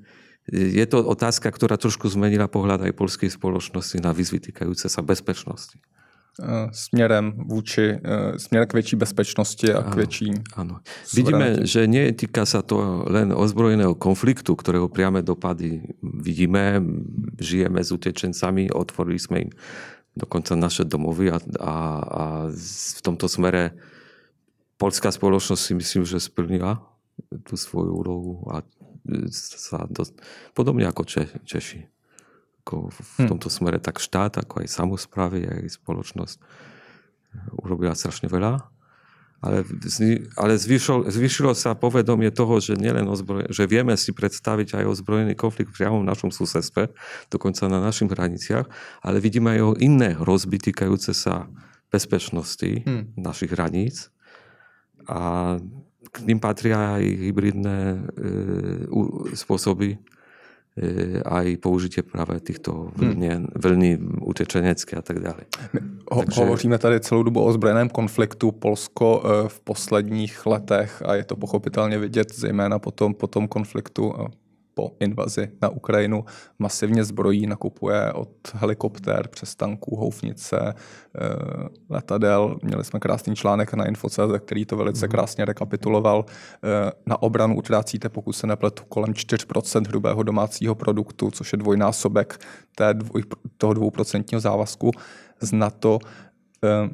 je 0.50 0.82
to 0.84 1.00
otázka, 1.00 1.48
ktorá 1.48 1.80
trošku 1.80 2.12
zmenila 2.12 2.50
pohľad 2.50 2.84
aj 2.84 2.92
polskej 2.92 3.30
spoločnosti 3.32 3.98
na 4.04 4.12
výzvy 4.12 4.50
týkajúce 4.50 4.92
sa 4.92 5.00
bezpečnosti. 5.00 5.80
Směrem 6.73 7.32
vůči, 7.37 8.00
směrem 8.37 8.66
k 8.68 8.75
väčší 8.75 8.97
bezpečnosti 8.97 9.68
a 9.73 9.82
k 9.82 9.94
väčší 9.94 10.32
Áno. 10.56 10.80
Vidíme, 11.12 11.68
že 11.68 11.85
netýka 11.85 12.49
sa 12.49 12.64
to 12.64 13.04
len 13.06 13.30
ozbrojeného 13.30 13.94
konfliktu, 13.94 14.56
ktorého 14.56 14.88
priame 14.88 15.20
dopady 15.20 15.85
vidíme. 16.00 16.80
Žijeme 17.37 17.85
s 17.85 17.92
utečencami, 17.92 18.73
otvorili 18.73 19.20
sme 19.20 19.37
im 19.49 19.50
dokonca 20.16 20.59
naše 20.59 20.85
domovy 20.85 21.30
a, 21.30 21.38
a, 21.61 21.75
a 22.02 22.25
v 22.50 23.00
tomto 23.00 23.30
smere 23.30 23.78
polská 24.80 25.12
spoločnosť 25.12 25.62
si 25.62 25.73
myslím, 25.76 26.02
že 26.09 26.18
splnila 26.18 26.82
tú 27.47 27.54
svoju 27.54 27.92
úlohu 27.94 28.35
a 28.49 28.64
sa 29.30 29.87
dosť, 29.88 30.18
podobne 30.56 30.88
ako 30.88 31.02
Če, 31.04 31.23
Češi. 31.44 32.00
Ako 32.60 32.92
v 32.92 32.98
hm. 33.24 33.28
tomto 33.32 33.48
smere 33.48 33.80
tak 33.80 33.98
štát, 33.98 34.40
ako 34.40 34.64
aj 34.64 34.68
samozprávy, 34.68 35.48
aj 35.48 35.80
spoločnosť 35.80 36.38
urobila 37.62 37.94
strašne 37.94 38.26
veľa. 38.26 38.66
Ale, 39.40 39.64
ale 40.36 40.52
zvyšilo, 40.60 41.08
zvyšilo 41.08 41.56
sa 41.56 41.72
povedomie 41.72 42.28
toho, 42.28 42.60
že, 42.60 42.76
nielen 42.76 43.08
ozbroje, 43.08 43.48
že 43.48 43.64
vieme 43.64 43.96
si 43.96 44.12
predstaviť 44.12 44.76
aj 44.76 44.84
ozbrojený 44.84 45.32
konflikt 45.32 45.72
priamo 45.72 46.04
v 46.04 46.08
našom 46.12 46.28
susedstve, 46.28 46.92
dokonca 47.32 47.64
na 47.72 47.80
našich 47.80 48.12
hraniciach, 48.12 48.68
ale 49.00 49.16
vidíme 49.16 49.56
aj 49.56 49.80
iné 49.80 50.12
hrozby 50.12 50.60
týkajúce 50.60 51.16
sa 51.16 51.48
bezpečnosti 51.88 52.84
hmm. 52.84 53.16
našich 53.16 53.48
hraníc. 53.56 54.12
A 55.08 55.56
k 56.12 56.16
ním 56.28 56.36
patria 56.36 57.00
aj 57.00 57.04
hybridné 57.08 57.78
e, 57.80 57.98
spôsoby, 59.32 59.96
aj 61.26 61.46
použitie 61.58 62.06
práve 62.06 62.40
týchto 62.40 62.94
vlnien, 62.94 63.50
hmm. 63.50 63.58
vlny 63.58 63.90
utečenecké 64.22 64.96
a 64.96 65.02
tak 65.02 65.18
ďalej. 65.18 65.44
Ho, 66.10 66.22
Takže... 66.22 66.40
Hovoříme 66.40 66.78
tady 66.78 67.00
celou 67.00 67.22
dobu 67.22 67.40
o 67.40 67.44
ozbrojeném 67.44 67.88
konfliktu. 67.88 68.52
Polsko 68.52 69.22
e, 69.22 69.48
v 69.48 69.60
posledních 69.60 70.46
letech, 70.46 71.02
a 71.06 71.14
je 71.14 71.24
to 71.24 71.36
pochopitelně 71.36 71.98
vidět 71.98 72.34
zejména 72.34 72.78
po 72.78 72.90
tom, 72.90 73.14
po 73.14 73.26
tom 73.26 73.48
konfliktu 73.48 74.14
po 74.80 74.96
invazi 75.00 75.49
na 75.62 75.68
Ukrajinu 75.68 76.25
masivně 76.58 77.04
zbrojí, 77.04 77.46
nakupuje 77.46 78.12
od 78.12 78.30
helikoptér 78.54 79.28
přes 79.28 79.56
tanků, 79.56 79.96
houfnice, 79.96 80.75
eh, 80.75 81.28
letadel. 81.90 82.56
Měli 82.62 82.84
jsme 82.84 83.00
krásný 83.00 83.37
článek 83.37 83.75
na 83.75 83.84
Info.cz, 83.84 84.18
který 84.38 84.64
to 84.64 84.76
velice 84.76 85.06
mhm. 85.06 85.10
krásně 85.10 85.44
rekapituloval. 85.44 86.25
Eh, 86.25 86.92
na 87.06 87.22
obranu 87.22 87.56
utrácíte, 87.56 88.08
pokud 88.08 88.32
se 88.32 88.46
nepletu, 88.46 88.82
kolem 88.88 89.14
4% 89.14 89.87
hrubého 89.87 90.22
domácího 90.22 90.75
produktu, 90.75 91.30
což 91.30 91.52
je 91.52 91.58
dvojnásobek 91.58 92.38
té 92.75 92.94
dvoj, 92.94 93.22
toho 93.56 93.75
dvouprocentního 93.75 94.40
závazku 94.40 94.90
z 95.40 95.52
NATO. 95.52 95.99
Eh, 96.64 96.88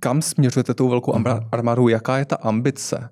kam 0.00 0.22
směřujete 0.22 0.74
tou 0.74 0.88
velkou 0.88 1.18
mhm. 1.18 1.40
armádou? 1.52 1.88
Jaká 1.88 2.18
je 2.18 2.24
ta 2.24 2.36
ambice? 2.36 3.10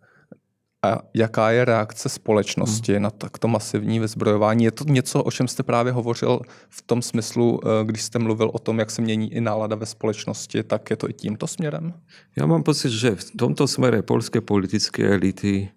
A 0.85 1.00
jaká 1.14 1.50
je 1.50 1.64
reakce 1.64 2.09
společnosti 2.09 2.93
hmm. 2.93 3.03
na 3.03 3.11
takto 3.11 3.49
masivní 3.49 4.00
vyzbrojování? 4.00 4.64
Je 4.64 4.71
to 4.71 4.85
něco, 4.85 5.23
o 5.23 5.31
čem 5.31 5.49
jste 5.49 5.62
právě 5.62 5.93
hovořil 5.93 6.41
v 6.69 6.83
tom 6.83 7.03
smyslu, 7.03 7.61
eh, 7.64 7.85
když 7.85 8.03
jste 8.03 8.19
mluvil 8.19 8.50
o 8.53 8.59
tom, 8.59 8.79
jak 8.79 8.91
se 8.91 9.03
mění 9.03 9.33
i 9.33 9.41
nálada 9.41 9.76
ve 9.76 9.87
společnosti, 9.87 10.62
tak 10.62 10.91
je 10.91 10.97
to 10.97 11.11
i 11.11 11.12
tímto 11.12 11.47
směrem? 11.47 11.95
Já 12.37 12.47
mám 12.47 12.62
pocit, 12.62 12.91
že 12.91 13.14
v 13.14 13.25
tomto 13.37 13.69
smere 13.69 14.03
polské 14.03 14.41
politické 14.41 15.09
elity 15.09 15.69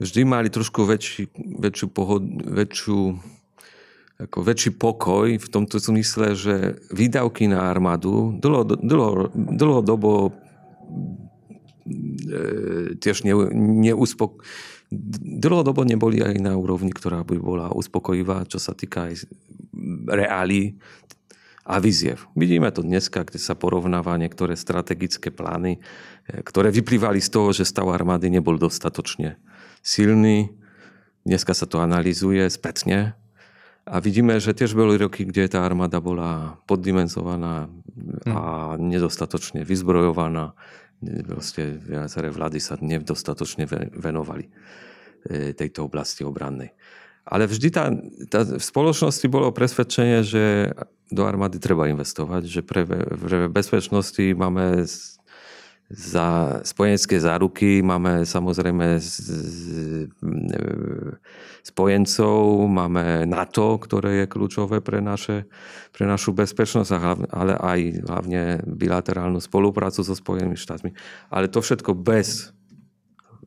vždy 0.00 0.24
mali 0.24 0.50
trošku 0.50 0.84
väčší, 0.84 1.30
väčšiu, 1.62 1.86
pohod, 1.88 2.22
väčšiu 2.42 3.22
ako 4.22 4.38
väčší 4.42 4.70
pokoj 4.78 5.38
v 5.38 5.48
tomto 5.48 5.78
zmysle, 5.78 6.34
že 6.34 6.74
výdavky 6.90 7.48
na 7.48 7.70
armádu 7.70 8.38
dlho, 8.38 8.64
dlho, 8.64 9.30
dlhodobo 9.34 10.30
E, 11.86 12.98
tiež 12.98 13.26
ne, 13.26 13.34
neuspok... 13.82 14.44
Dlhodobo 14.92 15.88
neboli 15.88 16.20
aj 16.20 16.36
na 16.36 16.52
úrovni, 16.52 16.92
ktorá 16.92 17.24
by 17.24 17.40
bola 17.40 17.72
uspokojivá, 17.72 18.44
čo 18.44 18.60
sa 18.60 18.76
týka 18.76 19.08
aj 19.08 19.24
reálí 20.04 20.76
a 21.64 21.80
viziev. 21.80 22.28
Vidíme 22.36 22.68
to 22.74 22.84
dneska, 22.84 23.24
kde 23.24 23.40
sa 23.40 23.56
porovnáva 23.56 24.18
niektoré 24.18 24.58
strategické 24.58 25.32
plány, 25.32 25.78
e, 26.28 26.44
ktoré 26.44 26.68
vyplývali 26.74 27.22
z 27.22 27.28
toho, 27.32 27.54
že 27.56 27.64
stav 27.64 27.88
armády 27.88 28.28
nebol 28.28 28.60
dostatočne 28.60 29.40
silný. 29.80 30.52
Dneska 31.22 31.54
sa 31.54 31.70
to 31.70 31.78
analýzuje 31.78 32.44
spätne 32.50 33.14
a 33.82 33.96
vidíme, 33.98 34.38
že 34.38 34.54
tiež 34.54 34.74
boli 34.78 34.94
roky, 34.98 35.26
kde 35.26 35.50
tá 35.50 35.62
armáda 35.62 35.98
bola 35.98 36.58
poddimenzovaná 36.66 37.66
a 38.26 38.42
hm. 38.74 38.82
nedostatočne 38.90 39.66
vyzbrojovaná 39.66 40.54
proste 41.26 41.76
viaceré 41.82 42.30
vlády 42.30 42.58
sa 42.62 42.78
nedostatočne 42.78 43.66
venovali 43.98 44.46
e, 44.46 45.52
tejto 45.52 45.90
oblasti 45.90 46.22
obrannej. 46.22 46.70
Ale 47.22 47.46
vždy 47.46 47.68
tá, 47.70 47.90
tá, 48.26 48.42
v 48.42 48.62
spoločnosti 48.62 49.26
bolo 49.30 49.54
presvedčenie, 49.54 50.26
že 50.26 50.74
do 51.12 51.22
armády 51.22 51.62
treba 51.62 51.86
investovať, 51.86 52.42
že 52.50 52.60
pre, 52.66 52.82
pre 52.86 53.46
bezpečnosti 53.46 54.34
máme 54.34 54.82
za 55.92 56.58
spojenecké 56.64 57.20
záruky, 57.20 57.84
máme 57.84 58.24
samozrejme 58.24 58.96
z, 58.96 59.12
spojencov, 61.62 62.64
máme 62.66 63.28
NATO, 63.28 63.76
ktoré 63.76 64.24
je 64.24 64.32
kľúčové 64.32 64.80
pre, 64.80 65.04
naše, 65.04 65.44
pre 65.92 66.08
našu 66.08 66.32
bezpečnosť, 66.32 66.90
ale 67.28 67.54
aj 67.54 67.80
hlavne 68.08 68.42
bilaterálnu 68.64 69.38
spoluprácu 69.38 70.00
so 70.00 70.16
Spojenými 70.16 70.56
štátmi. 70.56 70.96
Ale 71.28 71.52
to 71.52 71.60
všetko 71.60 71.92
bez 71.92 72.50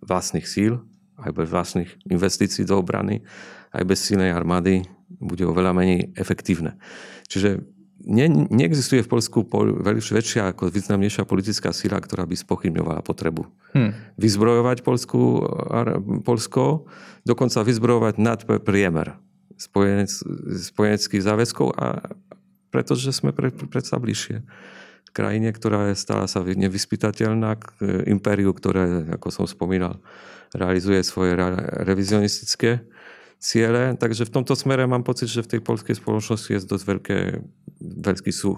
vlastných 0.06 0.46
síl, 0.46 0.86
aj 1.18 1.32
bez 1.34 1.48
vlastných 1.50 1.92
investícií 2.08 2.64
do 2.64 2.78
obrany, 2.78 3.26
aj 3.74 3.84
bez 3.84 4.06
silnej 4.06 4.32
armády 4.32 4.86
bude 5.10 5.44
oveľa 5.44 5.76
menej 5.76 6.14
efektívne. 6.16 6.78
Čiže 7.26 7.75
ne, 8.06 8.26
neexistuje 8.54 9.02
v 9.02 9.10
Polsku 9.10 9.44
pol, 9.44 9.74
väčšia 9.82 10.54
ako 10.54 10.70
významnejšia 10.70 11.26
politická 11.26 11.74
sila, 11.74 11.98
ktorá 11.98 12.30
by 12.30 12.38
spochybňovala 12.38 13.02
potrebu 13.02 13.50
hmm. 13.74 14.18
vyzbrojovať 14.22 14.86
Polsku, 14.86 15.42
Polsko, 16.22 16.86
dokonca 17.26 17.66
vyzbrojovať 17.66 18.16
nad 18.22 18.40
priemer 18.46 19.18
spojenec, 19.58 20.12
spojeneckých 20.72 21.26
záväzkov 21.26 21.68
a 21.76 22.16
pretože 22.70 23.16
sme 23.16 23.32
pre, 23.32 23.56
predsa 23.56 23.96
bližšie 23.98 24.44
krajine, 25.16 25.56
ktorá 25.56 25.90
je 25.90 25.96
stále 25.96 26.28
sa 26.28 26.44
nevyspytateľná 26.44 27.56
k 27.56 27.66
impériu, 28.12 28.52
ktoré, 28.52 29.16
ako 29.16 29.32
som 29.32 29.46
spomínal, 29.48 30.04
realizuje 30.52 31.00
svoje 31.08 31.40
revizionistické 31.88 32.84
ciele. 33.46 33.94
Takže 33.94 34.26
v 34.26 34.34
tomto 34.42 34.58
smere 34.58 34.90
mám 34.90 35.06
pocit, 35.06 35.30
že 35.30 35.46
v 35.46 35.58
tej 35.58 35.62
polskej 35.62 35.96
spoločnosti 36.02 36.50
je 36.50 36.60
dosť 36.66 36.86
veľké, 36.90 37.20
veľký, 37.82 38.32
sú, 38.34 38.58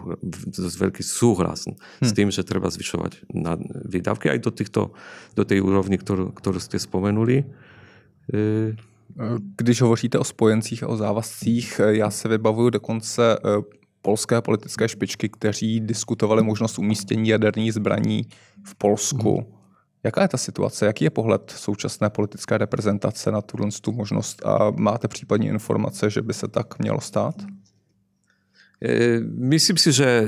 dosť 0.56 0.78
veľký 0.80 1.04
súhlas 1.04 1.67
hm. 1.67 1.76
s 2.08 2.12
tým, 2.15 2.32
že 2.32 2.47
treba 2.47 2.71
zvyšovať 2.71 3.28
na 3.36 3.60
výdavky 3.84 4.32
aj 4.32 4.39
do, 4.39 4.52
týchto, 4.56 4.82
do 5.36 5.43
tej 5.43 5.60
úrovni, 5.60 6.00
ktorú, 6.00 6.32
ktorú 6.32 6.60
ste 6.63 6.80
spomenuli. 6.80 7.43
E... 8.32 8.80
Když 9.58 9.82
hovoříte 9.82 10.19
o 10.19 10.23
spojencích 10.23 10.84
a 10.84 10.88
o 10.88 10.97
závazcích, 10.97 11.82
já 11.89 12.10
se 12.12 12.28
vybavuju 12.28 12.69
dokonce 12.69 13.34
e, 13.34 13.39
polské 14.02 14.41
politické 14.41 14.88
špičky, 14.88 15.30
kteří 15.30 15.80
diskutovali 15.80 16.43
možnost 16.43 16.80
umístění 16.80 17.30
jaderných 17.30 17.73
zbraní 17.73 18.28
v 18.63 18.76
Polsku. 18.76 19.36
Hmm. 19.36 19.56
Jaká 20.03 20.21
je 20.21 20.27
ta 20.27 20.38
situace? 20.38 20.86
Jaký 20.86 21.03
je 21.03 21.10
pohled 21.10 21.51
současné 21.55 22.10
politické 22.10 22.57
reprezentace 22.57 23.31
na 23.31 23.41
tuhle 23.41 23.69
tu 23.81 23.91
možnost? 23.91 24.45
A 24.45 24.71
máte 24.71 25.07
případně 25.07 25.49
informace, 25.49 26.10
že 26.10 26.21
by 26.21 26.33
se 26.33 26.47
tak 26.47 26.79
mělo 26.79 27.01
stát? 27.01 27.36
E, 28.77 29.19
myslím 29.25 29.77
si, 29.77 29.91
že, 29.91 30.27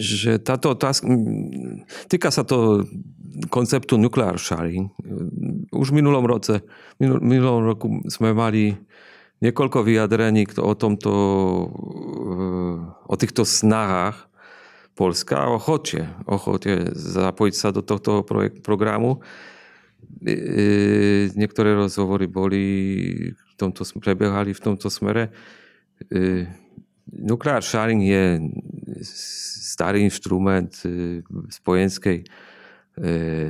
že 0.00 0.38
táto 0.40 0.72
otázka, 0.72 1.04
týka 2.08 2.32
sa 2.32 2.40
to 2.40 2.88
konceptu 3.52 4.00
nuclear 4.00 4.40
sharing. 4.40 4.88
Už 5.68 5.92
v 5.92 6.00
minulom 6.00 6.24
roce, 6.24 6.64
minul, 6.96 7.20
minulom 7.20 7.60
roku 7.68 7.86
sme 8.08 8.32
mali 8.32 8.80
niekoľko 9.44 9.84
vyjadrení 9.84 10.48
o 10.56 10.72
tomto, 10.72 11.12
e, 11.12 11.64
o 13.12 13.14
týchto 13.20 13.44
snahách 13.44 14.29
Polska 15.00 15.48
ochocie, 15.48 16.04
ochocie 16.28 16.92
zapojiť 16.92 17.54
sa 17.56 17.72
do 17.72 17.80
tohto 17.80 18.20
projekt, 18.20 18.60
programu. 18.60 19.24
Niektoré 21.32 21.72
rozhovory 21.72 22.28
boli, 22.28 22.64
v 23.32 23.54
tomto, 23.56 23.88
prebiehali 23.96 24.52
v 24.52 24.60
tomto 24.60 24.92
smere. 24.92 25.32
Nuclear 27.16 27.64
sharing 27.64 28.04
je 28.04 28.24
starý 29.72 30.04
inštrument 30.04 30.76
spojenskej 31.48 32.28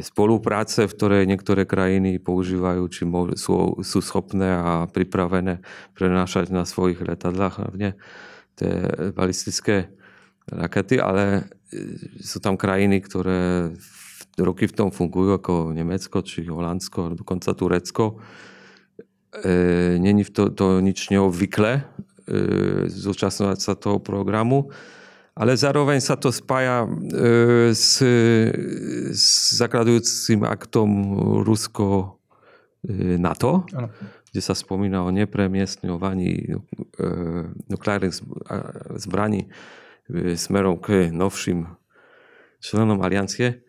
spolupráce, 0.06 0.86
v 0.86 0.94
ktorej 0.94 1.26
niektoré 1.26 1.66
krajiny 1.66 2.22
používajú, 2.22 2.86
či 2.94 3.02
sú, 3.34 3.82
sú 3.82 3.98
schopné 3.98 4.54
a 4.54 4.86
pripravené 4.86 5.66
prenášať 5.98 6.54
na 6.54 6.62
svojich 6.62 7.02
letadlách 7.02 7.58
hlavne 7.58 7.98
tie 8.54 8.70
balistické 9.10 9.90
rakety, 10.50 10.98
ale 10.98 11.48
sú 12.20 12.42
tam 12.42 12.58
krajiny, 12.58 13.00
ktoré 13.00 13.70
roky 14.40 14.66
v 14.66 14.76
tom 14.76 14.88
fungujú, 14.90 15.38
ako 15.38 15.52
Nemecko, 15.70 16.22
či 16.26 16.46
Holandsko, 16.46 17.14
dokonca 17.14 17.54
Turecko. 17.54 18.18
E, 19.44 19.96
Není 20.00 20.26
to, 20.30 20.50
to 20.50 20.82
nič 20.82 21.10
neobvyklé, 21.14 21.72
e, 21.78 21.82
zúčastňovať 22.90 23.58
sa 23.58 23.72
toho 23.78 24.02
programu 24.02 24.72
ale 25.40 25.56
zároveň 25.56 26.04
sa 26.04 26.20
to 26.20 26.28
spája 26.28 26.84
e, 26.84 26.88
s, 27.72 28.02
s 29.14 29.26
zakladujúcim 29.56 30.44
aktom 30.44 30.90
Rusko 31.46 32.20
e, 32.84 33.16
NATO, 33.16 33.64
ano. 33.72 33.88
kde 34.28 34.40
sa 34.44 34.52
spomína 34.52 35.00
o 35.00 35.14
nepremiestňovaní 35.14 36.30
e, 36.44 36.56
nukleárnych 37.72 38.14
zbraní 39.00 39.48
smerom 40.36 40.78
k 40.80 41.10
novším 41.10 41.66
členom 42.60 43.00
aliancie. 43.00 43.64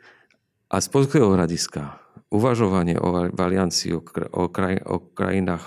A 0.71 0.79
z 0.79 0.87
polského 0.87 1.31
hľadiska 1.31 1.99
uvažovanie 2.31 2.95
o 2.95 3.27
aliancii, 3.35 3.91
o, 3.91 4.01
o, 4.31 4.43
kraj, 4.47 4.79
o 4.87 5.03
krajinách 5.03 5.65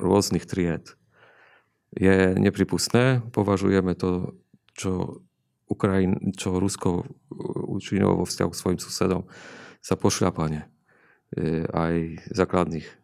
rôznych 0.00 0.48
tried 0.48 0.96
je 1.92 2.32
nepripustné. 2.40 3.20
Považujeme 3.32 3.92
to 3.92 4.32
čo, 4.72 5.20
Ukrajin, 5.68 6.32
čo 6.32 6.56
Rusko 6.56 7.04
učinilo 7.68 8.16
vo 8.16 8.24
vzťahu 8.24 8.50
k 8.50 8.60
svojim 8.60 8.80
susedom, 8.80 9.28
sa 9.84 10.00
pošľapane 10.00 10.64
e, 10.64 10.66
aj 11.68 11.94
základných 12.32 12.88
e, 12.88 12.94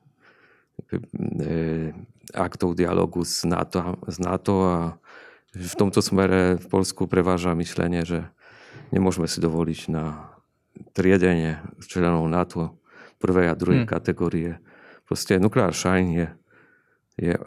aktov 2.32 2.76
dialogu 2.80 3.28
s 3.28 3.44
NATO, 3.44 4.00
s 4.08 4.16
NATO 4.16 4.54
a 4.64 4.76
v 5.56 5.74
tomto 5.76 6.04
smere 6.04 6.60
v 6.60 6.66
Polsku 6.68 7.08
preváža 7.08 7.56
myšlenie, 7.56 8.04
že 8.04 8.28
nemôžeme 8.92 9.24
si 9.28 9.40
dovoliť 9.40 9.80
na 9.92 10.34
triedenie 10.92 11.60
členov 11.80 12.28
NATO 12.28 12.78
prvej 13.18 13.50
a 13.50 13.58
druhej 13.58 13.84
hmm. 13.84 13.90
kategórie. 13.90 14.62
Proste 15.08 15.40
nukleár 15.40 15.74
shine 15.74 16.12
je, 16.14 16.26
je 17.18 17.34
e, 17.34 17.42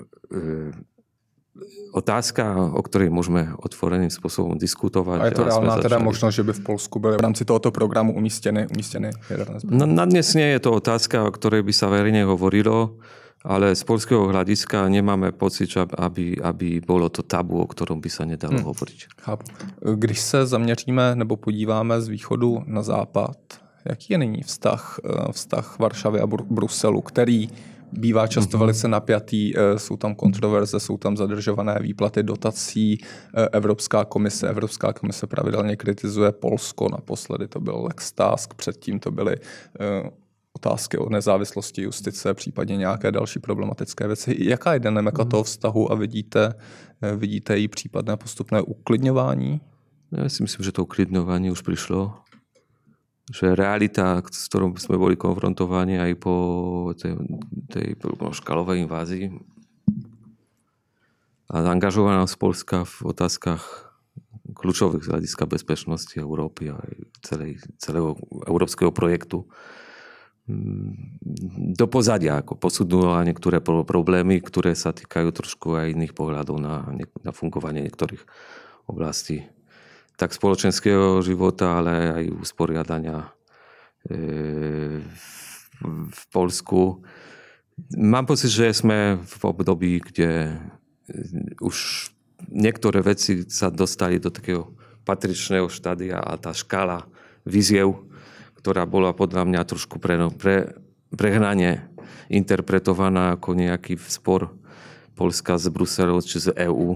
otázka, 1.93 2.73
o 2.73 2.81
ktorej 2.83 3.13
môžeme 3.13 3.53
otvoreným 3.59 4.11
spôsobom 4.11 4.57
diskutovať. 4.57 5.19
A 5.21 5.25
je 5.29 5.37
to 5.37 5.47
reálna 5.47 5.75
teda 5.79 5.99
možnosť, 6.01 6.35
že 6.35 6.47
by 6.47 6.53
v 6.57 6.63
Polsku 6.65 6.95
byly 6.99 7.15
v 7.19 7.23
rámci 7.23 7.43
tohoto 7.45 7.71
programu 7.71 8.17
umístěny, 8.17 8.67
umístěny 8.67 9.09
jaderné 9.29 9.59
zbraně? 9.59 9.77
No, 9.79 9.85
na 9.85 10.05
dnes 10.05 10.33
nie 10.33 10.47
je 10.57 10.59
to 10.59 10.71
otázka, 10.73 11.23
o 11.23 11.31
ktorej 11.31 11.63
by 11.63 11.73
sa 11.75 11.87
verejne 11.87 12.25
hovorilo, 12.25 12.99
ale 13.43 13.75
z 13.75 13.83
polského 13.83 14.29
hľadiska 14.29 14.85
nemáme 14.89 15.33
pocit, 15.33 15.73
aby, 15.77 16.37
aby 16.37 16.77
bolo 16.77 17.09
to 17.09 17.25
tabu, 17.25 17.57
o 17.57 17.67
ktorom 17.67 17.97
by 17.97 18.09
sa 18.09 18.23
nedalo 18.25 18.61
hmm. 18.61 18.67
hovoriť. 18.69 18.99
Chápu. 19.21 19.45
Když 19.95 20.19
se 20.19 20.45
zaměříme 20.45 21.15
nebo 21.15 21.37
podíváme 21.37 22.01
z 22.01 22.07
východu 22.07 22.63
na 22.65 22.81
západ, 22.81 23.37
jaký 23.85 24.13
je 24.13 24.17
nyní 24.17 24.41
vztah, 24.43 24.99
eh, 25.05 25.31
vztah 25.31 25.79
Varšavy 25.79 26.19
a 26.19 26.27
Bruselu, 26.27 27.01
který 27.01 27.49
bývá 27.91 28.27
často 28.27 28.57
mm-hmm. 28.57 28.59
velice 28.59 28.87
napjatý, 28.87 29.57
eh, 29.57 29.79
jsou 29.79 29.97
tam 29.97 30.15
kontroverze, 30.15 30.79
jsou 30.79 30.97
tam 30.97 31.17
zadržované 31.17 31.79
výplaty 31.81 32.23
dotací. 32.23 32.97
Eh, 33.01 33.49
Evropská 33.51 34.05
komise, 34.05 34.49
Evropská 34.49 34.93
komise 34.93 35.27
pravidelně 35.27 35.75
kritizuje 35.75 36.31
Polsko, 36.31 36.89
naposledy 36.91 37.47
to 37.47 37.59
byl 37.59 37.81
Lex 37.83 38.11
Task, 38.11 38.53
předtím 38.53 38.99
to 38.99 39.11
byly 39.11 39.35
otázky 40.53 40.97
o 40.97 41.09
nezávislosti 41.09 41.81
justice, 41.81 42.33
případně 42.33 42.77
nějaké 42.77 43.11
další 43.11 43.39
problematické 43.39 44.07
věci. 44.07 44.35
Jaká 44.39 44.73
je 44.73 44.79
dynamika 44.79 45.23
mm-hmm. 45.23 45.29
toho 45.29 45.43
vztahu 45.43 45.91
a 45.91 45.95
vidíte, 45.95 46.53
vidíte 47.17 47.57
její 47.57 47.67
případné 47.67 48.17
postupné 48.17 48.61
uklidňování? 48.61 49.61
Ja 50.11 50.27
si 50.27 50.43
myslím, 50.43 50.67
že 50.67 50.75
to 50.75 50.83
uklidňovanie 50.83 51.55
už 51.55 51.63
prišlo 51.63 52.19
že 53.31 53.55
realita, 53.55 54.19
s 54.27 54.51
ktorou 54.51 54.75
sme 54.75 54.99
boli 54.99 55.15
konfrontovaní 55.15 55.95
aj 55.95 56.13
po 56.19 56.35
tej, 56.99 57.15
tej 57.71 57.95
škalovej 58.35 58.83
invázii 58.83 59.31
a 61.47 61.55
angažovanosť 61.63 62.35
Polska 62.35 62.83
v 62.83 62.95
otázkach 63.07 63.63
kľúčových 64.51 65.07
z 65.07 65.09
hľadiska 65.15 65.43
bezpečnosti 65.47 66.15
Európy 66.19 66.75
a 66.75 66.79
aj 66.79 66.93
celej, 67.23 67.51
celého 67.79 68.19
európskeho 68.43 68.91
projektu 68.91 69.47
do 70.47 71.85
pozadia, 71.85 72.41
ako 72.41 72.57
posudnula 72.57 73.21
niektoré 73.23 73.61
problémy, 73.61 74.41
ktoré 74.41 74.73
sa 74.73 74.91
týkajú 74.91 75.29
trošku 75.31 75.77
aj 75.77 75.93
iných 75.93 76.17
pohľadov 76.17 76.57
na, 76.57 76.83
na 77.21 77.31
fungovanie 77.31 77.85
niektorých 77.85 78.25
oblastí 78.89 79.45
tak 80.21 80.37
spoločenského 80.37 81.25
života, 81.25 81.81
ale 81.81 81.93
aj 82.13 82.25
usporiadania 82.45 83.25
e, 84.05 85.01
v 85.81 86.21
Polsku. 86.29 87.01
Mám 87.97 88.29
pocit, 88.29 88.53
že 88.53 88.69
sme 88.69 89.17
v 89.17 89.41
období, 89.41 89.97
kde 89.97 90.53
e, 90.53 90.55
už 91.57 92.09
niektoré 92.53 93.01
veci 93.01 93.49
sa 93.49 93.73
dostali 93.73 94.21
do 94.21 94.29
takého 94.29 94.77
patričného 95.09 95.65
štádia 95.73 96.21
a 96.21 96.37
tá 96.37 96.53
škála 96.53 97.09
víziev, 97.41 98.05
ktorá 98.61 98.85
bola 98.85 99.09
podľa 99.11 99.49
mňa 99.49 99.61
trošku 99.65 99.97
pre, 99.97 100.21
pre, 100.37 100.77
prehnanie 101.09 101.81
interpretovaná 102.29 103.33
ako 103.33 103.57
nejaký 103.57 103.97
spor 103.97 104.53
Polska 105.17 105.57
z 105.57 105.73
Bruselu 105.73 106.21
či 106.21 106.37
z 106.37 106.53
EÚ 106.69 106.95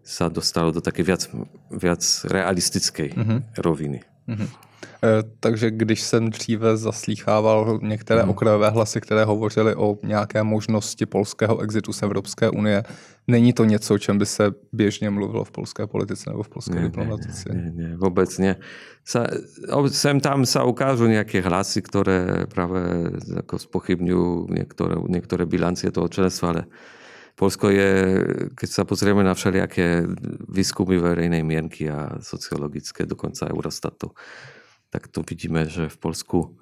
sa 0.00 0.30
dostalo 0.30 0.72
do 0.72 0.80
také 0.80 1.02
viac, 1.04 1.28
viac 1.68 2.02
realistickej 2.24 3.10
uh-huh. 3.12 3.38
roviny. 3.60 4.00
Uh-huh. 4.30 4.48
E, 5.02 5.22
takže 5.40 5.70
když 5.70 6.00
jsem 6.00 6.30
dříve 6.30 6.76
zaslýchával 6.76 7.78
některé 7.82 8.22
uh-huh. 8.22 8.30
okrajové 8.30 8.70
hlasy, 8.70 9.00
které 9.00 9.24
hovořily 9.24 9.74
o 9.74 9.98
nějaké 10.02 10.42
možnosti 10.42 11.06
polského 11.06 11.60
exitu 11.60 11.92
z 11.92 12.02
Evropské 12.02 12.50
unie, 12.50 12.82
není 13.28 13.52
to 13.52 13.64
něco, 13.64 13.94
o 13.94 13.98
čem 13.98 14.18
by 14.18 14.26
se 14.26 14.52
běžně 14.72 15.10
mluvilo 15.10 15.44
v 15.44 15.50
polské 15.50 15.86
politice 15.86 16.30
nebo 16.30 16.42
v 16.42 16.48
polské 16.48 16.74
nie, 16.74 16.82
diplomatice? 16.82 17.48
Nie, 17.54 17.70
nie, 17.70 17.90
vôbec 17.96 18.30
nie. 18.38 18.56
Sa, 19.04 19.26
sem 19.88 20.20
tam 20.20 20.44
sa 20.44 20.68
ukážu 20.68 21.08
nejaké 21.08 21.40
hlasy, 21.40 21.80
ktoré 21.80 22.44
práve 22.46 23.10
ako 23.40 23.56
spochybňujú 23.56 24.52
niektoré, 24.52 24.94
niektoré 25.08 25.48
bilancie 25.48 25.88
toho 25.88 26.06
členstva, 26.06 26.46
ale 26.52 26.62
Polsko 27.40 27.72
je, 27.72 28.20
keď 28.52 28.68
sa 28.68 28.84
pozrieme 28.84 29.24
na 29.24 29.32
všelijaké 29.32 30.04
výskumy 30.52 31.00
verejnej 31.00 31.40
mienky 31.40 31.88
a 31.88 32.20
sociologické, 32.20 33.08
dokonca 33.08 33.48
Eurostatu, 33.48 34.12
tak 34.90 35.06
to 35.08 35.22
vidíme, 35.22 35.70
že 35.70 35.86
v 35.86 35.98
Polsku 35.98 36.60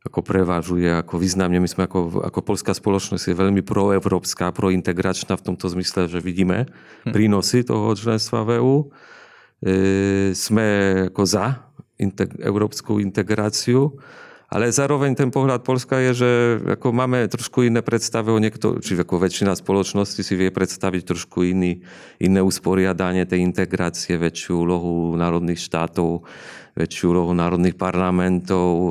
ako 0.00 0.24
prevážuje, 0.24 0.88
ako 0.88 1.20
významne. 1.20 1.60
My 1.60 1.68
sme 1.68 1.84
ako, 1.84 2.24
ako 2.24 2.40
polská 2.40 2.72
spoločnosť 2.72 3.30
je 3.30 3.36
veľmi 3.36 3.60
proevropská, 3.60 4.48
prointegračná 4.48 5.36
v 5.36 5.44
tomto 5.52 5.68
zmysle, 5.68 6.08
že 6.08 6.24
vidíme 6.24 6.72
prínosy 7.04 7.68
toho 7.68 7.92
členstva 7.92 8.40
v 8.48 8.50
EU. 8.64 8.76
E, 8.80 8.86
sme 10.32 10.66
ako 11.12 11.22
za 11.28 11.68
integ- 12.00 12.32
európsku 12.40 12.96
integráciu 12.96 14.00
ale 14.50 14.74
zároveň 14.74 15.14
ten 15.14 15.30
pohľad 15.30 15.62
Polska 15.62 16.02
je, 16.10 16.10
že 16.10 16.30
ako 16.74 16.90
máme 16.90 17.22
trošku 17.30 17.62
iné 17.62 17.86
predstavy 17.86 18.34
o 18.34 18.42
niekto, 18.42 18.82
či 18.82 18.98
ako 18.98 19.22
väčšina 19.22 19.54
spoločnosti 19.54 20.26
si 20.26 20.34
vie 20.34 20.50
predstaviť 20.50 21.06
trošku 21.06 21.46
iný, 21.46 21.86
iné 22.18 22.42
usporiadanie 22.42 23.30
tej 23.30 23.46
integrácie, 23.46 24.18
väčšiu 24.18 24.66
úlohu 24.66 25.14
národných 25.14 25.62
štátov, 25.62 26.26
väčšiu 26.74 27.04
úlohu 27.14 27.30
národných 27.30 27.78
parlamentov. 27.78 28.74
E, 28.74 28.90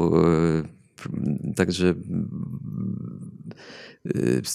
takže 1.60 1.92
e, 1.92 1.98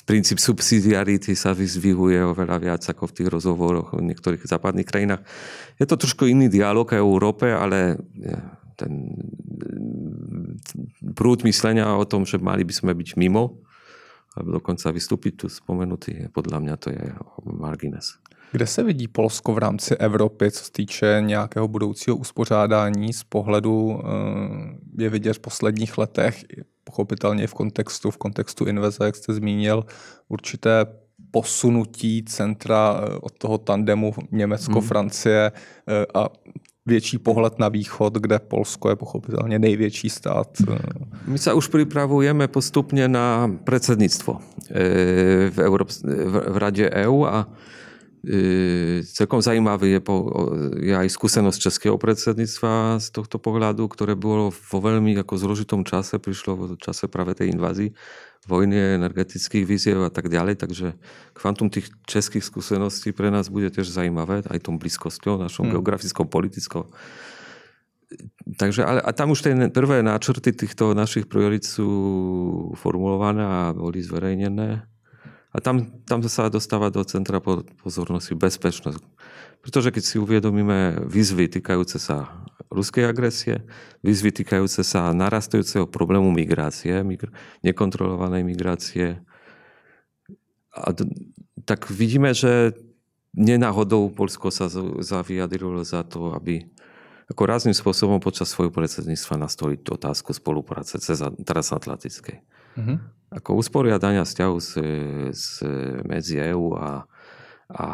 princíp 0.08 0.40
subsidiarity 0.40 1.36
sa 1.36 1.52
vyzvihuje 1.52 2.32
oveľa 2.32 2.56
viac 2.64 2.80
ako 2.80 3.12
v 3.12 3.16
tých 3.20 3.28
rozhovoroch 3.28 3.92
v 3.92 4.08
niektorých 4.08 4.40
západných 4.40 4.88
krajinách. 4.88 5.20
Je 5.76 5.84
to 5.84 6.00
trošku 6.00 6.24
iný 6.24 6.48
dialog 6.48 6.88
aj 6.88 6.96
v 6.96 7.04
Európe, 7.12 7.52
ale 7.52 8.00
ten 8.76 9.14
prúd 11.14 11.44
myslenia 11.44 11.96
o 11.96 12.04
tom, 12.04 12.26
že 12.26 12.38
mali 12.38 12.64
by 12.64 12.74
sme 12.74 12.92
byť 12.94 13.16
mimo, 13.16 13.62
alebo 14.34 14.58
dokonca 14.58 14.90
vystúpiť 14.90 15.32
tu 15.36 15.46
spomenutý, 15.48 16.28
podľa 16.34 16.58
mňa 16.58 16.74
to 16.76 16.88
je 16.90 17.04
margines. 17.46 18.18
Kde 18.52 18.66
se 18.66 18.82
vidí 18.82 19.08
Polsko 19.08 19.52
v 19.54 19.58
rámci 19.58 19.96
Evropy, 19.96 20.50
co 20.50 20.64
se 20.64 20.72
týče 20.72 21.16
nějakého 21.20 21.68
budoucího 21.68 22.16
uspořádání 22.16 23.12
z 23.12 23.24
pohledu 23.24 24.00
eh, 24.00 25.02
je 25.02 25.10
vidět 25.10 25.32
v 25.34 25.38
posledních 25.38 25.98
letech, 25.98 26.44
pochopitelně 26.84 27.46
v 27.46 27.54
kontextu, 27.54 28.10
v 28.10 28.16
kontextu 28.16 28.64
invaze, 28.64 29.04
jak 29.04 29.16
jste 29.16 29.34
zmínil, 29.34 29.84
určité 30.28 30.86
posunutí 31.30 32.24
centra 32.24 33.00
eh, 33.00 33.18
od 33.20 33.38
toho 33.38 33.58
tandemu 33.58 34.14
Německo-Francie 34.30 35.52
a 36.14 36.28
větší 36.86 37.18
pohled 37.18 37.58
na 37.58 37.68
východ, 37.68 38.14
kde 38.14 38.38
Polsko 38.38 38.88
je 38.88 38.96
pochopitelně 38.96 39.58
největší 39.58 40.10
stát. 40.10 40.48
My 41.24 41.40
sa 41.40 41.56
už 41.56 41.72
pripravujeme 41.72 42.44
postupne 42.52 43.08
na 43.08 43.48
predsedníctvo 43.48 44.32
v, 45.48 45.58
Európs- 45.64 46.04
v 46.04 46.56
Rade 46.60 46.84
EÚ 46.92 47.24
a 47.24 47.48
celkom 49.04 49.40
zaujímavý 49.40 49.96
je, 49.96 50.00
po, 50.00 50.16
je 50.80 50.96
aj 50.96 51.08
skúsenosť 51.08 51.58
českého 51.60 51.96
predsedníctva 51.96 53.00
z 53.00 53.08
tohto 53.12 53.40
pohľadu, 53.40 53.88
ktoré 53.88 54.12
bolo 54.16 54.52
vo 54.52 54.78
veľmi 54.80 55.16
ako 55.20 55.40
zložitom 55.40 55.84
čase, 55.84 56.20
prišlo 56.20 56.76
v 56.76 56.80
čase 56.80 57.08
práve 57.08 57.32
tej 57.32 57.52
invázii 57.52 57.92
vojny, 58.44 59.00
energetických 59.00 59.64
víziev 59.64 59.98
a 60.04 60.12
tak 60.12 60.28
ďalej, 60.28 60.60
takže 60.60 60.96
kvantum 61.32 61.72
tých 61.72 61.88
českých 62.04 62.44
skúseností 62.44 63.10
pre 63.12 63.32
nás 63.32 63.48
bude 63.48 63.68
tiež 63.72 63.88
zaujímavé, 63.88 64.44
aj 64.46 64.58
tom 64.64 64.76
blízkosťou, 64.76 65.40
našou 65.40 65.64
hmm. 65.64 65.72
geografickou, 65.76 66.24
politickou. 66.28 66.92
Takže, 68.60 68.84
ale, 68.86 69.00
a 69.02 69.10
tam 69.10 69.34
už 69.34 69.42
tie 69.42 69.52
prvé 69.72 70.04
náčrty 70.04 70.54
týchto 70.54 70.94
našich 70.94 71.26
priorit 71.26 71.66
sú 71.66 71.88
formulované 72.78 73.42
a 73.42 73.60
boli 73.74 74.04
zverejnené. 74.04 74.86
A 75.54 75.62
tam, 75.62 76.02
tam 76.02 76.18
sa 76.26 76.50
dostáva 76.50 76.90
do 76.90 77.06
centra 77.06 77.38
pozornosti 77.78 78.34
bezpečnosť. 78.34 78.98
Pretože 79.62 79.94
keď 79.94 80.02
si 80.02 80.16
uvedomíme 80.18 81.06
výzvy 81.06 81.46
týkajúce 81.46 82.02
sa 82.02 82.44
ruskej 82.74 83.06
agresie, 83.06 83.62
výzvy 84.02 84.42
týkajúce 84.42 84.82
sa 84.82 85.14
narastajúceho 85.14 85.86
problému 85.86 86.34
migrácie, 86.34 87.00
migr- 87.06 87.30
nekontrolovanej 87.62 88.42
migrácie, 88.42 89.22
a 90.74 90.90
tak 91.62 91.86
vidíme, 91.86 92.34
že 92.34 92.74
nenáhodou 93.30 94.10
Polsko 94.10 94.50
sa 94.50 94.66
zaviadrilo 95.00 95.86
za 95.86 96.02
to, 96.02 96.34
aby 96.34 96.66
ako 97.30 97.42
rázným 97.46 97.72
spôsobom 97.72 98.20
počas 98.20 98.52
svojho 98.52 98.74
predsedníctva 98.74 99.48
nastoliť 99.48 99.80
otázku 99.80 100.36
spolupráce 100.36 101.00
cez 101.00 101.24
transatlantickej. 101.46 102.36
Mm-hmm. 102.74 102.96
Ako 103.34 103.58
usporiadania 103.58 104.22
vzťahu 104.22 104.56
s, 104.62 104.70
s, 105.34 105.46
medzi 106.06 106.38
EU 106.54 106.78
a, 106.78 107.02
a, 107.66 107.86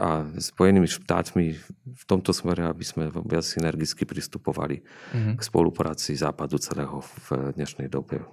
a 0.00 0.08
Spojenými 0.40 0.88
štátmi 0.88 1.46
v 1.84 2.04
tomto 2.08 2.32
smere, 2.32 2.64
aby 2.64 2.80
sme 2.80 3.12
viac 3.12 3.44
synergicky 3.44 4.08
pristupovali 4.08 4.80
mm-hmm. 4.80 5.34
k 5.36 5.40
spolupráci 5.44 6.16
západu 6.16 6.56
celého 6.56 7.04
v 7.04 7.52
dnešnej 7.52 7.92
dobe. 7.92 8.24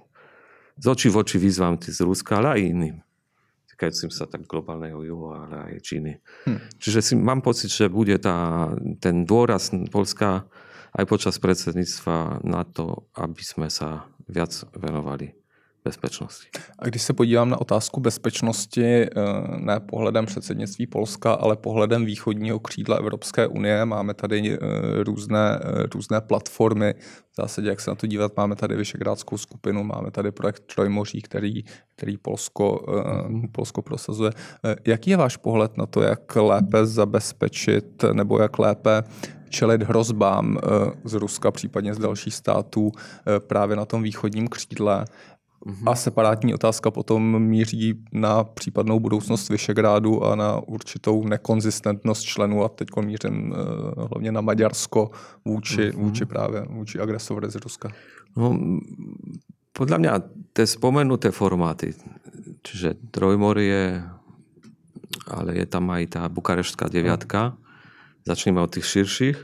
Z 0.80 0.86
očí 0.88 1.08
v 1.12 1.20
oči 1.20 1.36
výzvam 1.36 1.76
z 1.76 2.00
Ruska, 2.00 2.40
ale 2.40 2.48
aj 2.56 2.60
iným 2.64 2.96
týkajúcim 3.74 4.14
sa 4.14 4.30
tak 4.30 4.46
globálneho 4.46 5.02
juhu, 5.02 5.34
ale 5.34 5.74
aj 5.74 5.82
Číny. 5.82 6.22
Hm. 6.46 6.78
Čiže 6.78 7.00
si, 7.02 7.12
mám 7.18 7.42
pocit, 7.42 7.74
že 7.74 7.90
bude 7.90 8.14
tá, 8.22 8.70
ten 9.02 9.26
dôraz 9.26 9.74
Polska 9.90 10.46
aj 10.94 11.04
počas 11.10 11.42
predsedníctva 11.42 12.46
na 12.46 12.62
to, 12.62 13.10
aby 13.18 13.42
sme 13.42 13.66
sa 13.66 14.06
viac 14.30 14.54
venovali 14.78 15.43
bezpečnosti. 15.84 16.48
A 16.78 16.86
když 16.86 17.02
se 17.02 17.12
podívám 17.12 17.50
na 17.50 17.60
otázku 17.60 18.00
bezpečnosti, 18.00 18.84
eh, 18.84 19.08
ne 19.56 19.80
pohledem 19.80 20.26
předsednictví 20.26 20.86
Polska, 20.86 21.32
ale 21.32 21.56
pohledem 21.56 22.04
východního 22.04 22.58
křídla 22.58 22.96
Evropské 22.96 23.46
unie, 23.46 23.84
máme 23.84 24.14
tady 24.14 24.52
eh, 24.52 24.58
různé, 25.04 25.60
eh, 25.62 25.82
různé 25.94 26.20
platformy. 26.20 26.94
V 27.32 27.36
zásadě, 27.36 27.68
jak 27.68 27.80
se 27.80 27.90
na 27.90 27.94
to 27.94 28.06
dívat, 28.06 28.36
máme 28.36 28.56
tady 28.56 28.76
Vyšegrádskou 28.76 29.38
skupinu, 29.38 29.84
máme 29.84 30.10
tady 30.10 30.32
projekt 30.32 30.62
Trojmoří, 30.74 31.22
který, 31.22 31.64
který 31.96 32.16
Polsko, 32.16 32.86
Polsko 33.52 33.82
prosazuje. 33.82 34.30
Jaký 34.86 35.10
je 35.10 35.16
váš 35.16 35.36
pohled 35.36 35.76
na 35.76 35.86
to, 35.86 36.02
jak 36.02 36.36
lépe 36.36 36.86
zabezpečit 36.86 38.04
nebo 38.12 38.38
jak 38.38 38.58
lépe 38.58 39.02
čelit 39.48 39.82
hrozbám 39.82 40.58
z 41.04 41.14
Ruska, 41.14 41.50
případně 41.50 41.94
z 41.94 41.98
dalších 41.98 42.34
států 42.34 42.92
právě 43.46 43.76
na 43.76 43.84
tom 43.84 44.02
východním 44.02 44.48
křídle? 44.48 45.04
Mm-hmm. 45.64 45.90
A 45.90 45.94
separátní 45.94 46.54
otázka 46.54 46.90
potom 46.90 47.42
míří 47.42 48.04
na 48.12 48.44
případnou 48.44 49.00
budoucnost 49.00 49.48
Vyšegrádu 49.48 50.24
a 50.24 50.36
na 50.36 50.60
určitou 50.60 51.24
nekonzistentnost 51.24 52.22
členů 52.22 52.64
a 52.64 52.68
teď 52.68 52.88
mířím 53.00 53.50
uh, 53.50 53.56
hlavně 54.08 54.32
na 54.32 54.40
Maďarsko 54.40 55.10
vůči, 55.44 55.80
mm-hmm. 55.80 55.96
vůči 55.96 56.24
právě 56.24 56.62
vůči 56.68 57.00
agresorovi 57.00 57.50
z 57.50 57.56
Ruska. 57.56 57.88
No, 58.36 58.50
podľa 59.74 59.98
mňa 59.98 60.12
tie 60.54 60.66
spomenuté 60.66 61.30
formáty, 61.30 61.94
čiže 62.66 62.98
Trojmorie, 63.14 64.02
ale 65.30 65.50
je 65.54 65.66
tam 65.66 65.86
aj 65.90 66.18
tá 66.18 66.22
bukareštská 66.26 66.90
deviatka, 66.90 67.54
začneme 68.26 68.58
od 68.58 68.74
tých 68.74 68.86
širších, 68.86 69.38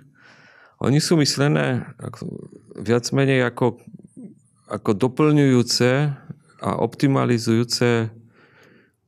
oni 0.82 0.98
sú 0.98 1.20
myslené 1.22 1.86
viac 2.78 3.04
menej 3.14 3.46
ako 3.46 3.78
ako 4.70 4.94
doplňujúce 4.94 5.90
a 6.62 6.70
optimalizujúce 6.78 8.14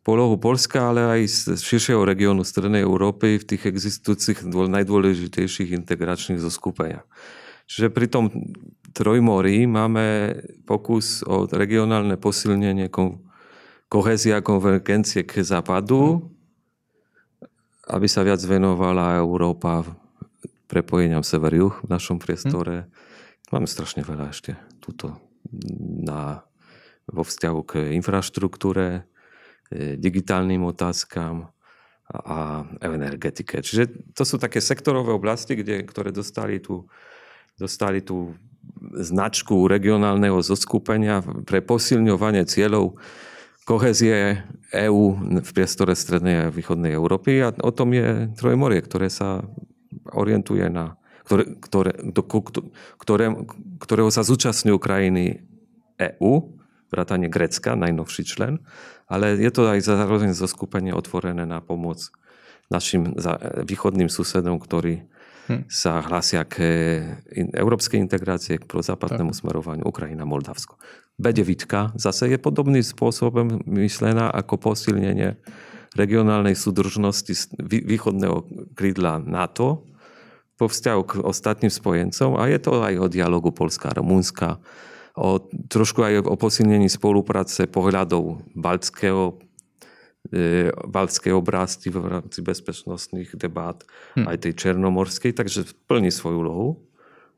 polohu 0.03 0.35
Polska, 0.35 0.91
ale 0.91 1.07
aj 1.07 1.21
z 1.55 1.63
širšieho 1.63 2.03
regiónu 2.03 2.43
Strednej 2.43 2.83
Európy 2.83 3.39
v 3.39 3.47
tých 3.55 3.71
existujúcich 3.71 4.43
najdôležitejších 4.51 5.71
integračných 5.79 6.43
zoskupeniach. 6.43 7.07
Čiže 7.71 7.95
pri 7.95 8.11
tom 8.11 8.29
Trojmorí 8.93 9.65
máme 9.65 10.37
pokus 10.69 11.23
o 11.25 11.49
regionálne 11.49 12.19
posilnenie 12.19 12.91
kohézia 13.89 14.45
konvergencie 14.45 15.25
k 15.25 15.41
západu, 15.41 16.29
aby 17.89 18.07
sa 18.11 18.27
viac 18.27 18.43
venovala 18.43 19.23
Európa 19.23 19.87
prepojeniam 20.67 21.25
sever-juh 21.25 21.87
v 21.87 21.89
našom 21.89 22.19
priestore. 22.21 22.91
Máme 23.49 23.71
strašne 23.71 24.05
veľa 24.05 24.35
ešte 24.35 24.59
túto 24.83 25.32
na, 26.03 26.43
vo 27.07 27.23
vzťahu 27.23 27.61
k 27.69 27.73
infraštruktúre, 27.97 29.05
e, 29.71 30.01
digitálnym 30.01 30.65
otázkam 30.65 31.53
a 32.13 32.69
energetike. 32.85 33.65
Čiže 33.65 34.13
to 34.13 34.29
sú 34.29 34.37
také 34.37 34.61
sektorové 34.61 35.17
oblasti, 35.17 35.57
kde, 35.57 35.81
ktoré 35.89 36.13
dostali 36.13 36.61
tú, 36.61 36.85
dostali 37.57 38.05
tú 38.05 38.37
značku 38.93 39.65
regionálneho 39.65 40.45
zoskupenia 40.45 41.25
pre 41.49 41.65
posilňovanie 41.65 42.45
cieľov 42.45 43.01
kohezie 43.65 44.43
EÚ 44.75 45.05
v 45.41 45.51
priestore 45.55 45.97
strednej 45.97 46.49
a 46.49 46.53
východnej 46.53 46.93
Európy 46.93 47.41
a 47.41 47.55
o 47.63 47.71
tom 47.73 47.95
je 47.95 48.29
Trojmorie, 48.37 48.83
ktoré 48.83 49.09
sa 49.09 49.47
orientuje 50.13 50.67
na 50.69 50.99
ktoré, 51.25 51.45
ktoré, 51.59 51.93
do, 52.03 52.23
ktoré, 52.99 53.27
ktorého 53.79 54.11
sa 54.11 54.27
zúčastňujú 54.27 54.79
krajiny 54.79 55.47
EÚ, 55.99 56.59
vrátane 56.93 57.33
Grécka, 57.33 57.79
najnovší 57.79 58.23
člen, 58.29 58.61
ale 59.09 59.39
je 59.41 59.51
to 59.53 59.69
aj 59.69 59.81
zároveň 59.81 60.37
zoskupenie 60.37 60.93
otvorené 60.93 61.49
na 61.49 61.65
pomoc 61.65 62.13
našim 62.69 63.17
východným 63.65 64.09
susedom, 64.09 64.61
ktorí 64.61 65.05
hm. 65.49 65.69
sa 65.69 66.01
hlasia 66.05 66.45
k 66.45 66.57
európskej 67.53 68.01
integrácie, 68.01 68.61
k 68.61 68.69
prozápadnému 68.69 69.33
smerovaniu 69.33 69.85
Ukrajina, 69.85 70.29
Moldavsko. 70.29 70.77
B9 71.21 71.69
zase 72.01 72.33
je 72.33 72.39
podobným 72.41 72.85
spôsobom 72.85 73.61
myslená 73.69 74.33
ako 74.33 74.73
posilnenie 74.73 75.37
regionálnej 75.93 76.57
súdržnosti 76.57 77.53
východného 77.61 78.49
krídla 78.73 79.21
NATO 79.21 79.92
vo 80.63 80.71
vzťahu 80.71 81.01
k 81.03 81.13
ostatným 81.27 81.73
spojencom 81.75 82.39
a 82.39 82.47
je 82.47 82.59
to 82.63 82.79
aj 82.79 82.95
o 83.03 83.07
dialogu 83.11 83.51
Polska 83.51 83.91
a 83.91 83.99
Rumunska, 83.99 84.63
o, 85.19 85.43
trošku 85.67 86.07
aj 86.07 86.23
o 86.23 86.35
posilnení 86.39 86.87
spolupráce 86.87 87.67
pohľadov 87.67 88.47
baltského 88.55 89.43
e, 90.31 90.71
baltskej 90.71 91.35
oblasti 91.35 91.91
v 91.91 91.99
rámci 92.07 92.39
bezpečnostných 92.47 93.35
debát, 93.35 93.83
hm. 94.15 94.31
aj 94.31 94.37
tej 94.47 94.53
černomorskej, 94.55 95.35
takže 95.35 95.67
plní 95.91 96.15
svoju 96.15 96.39
úlohu 96.39 96.69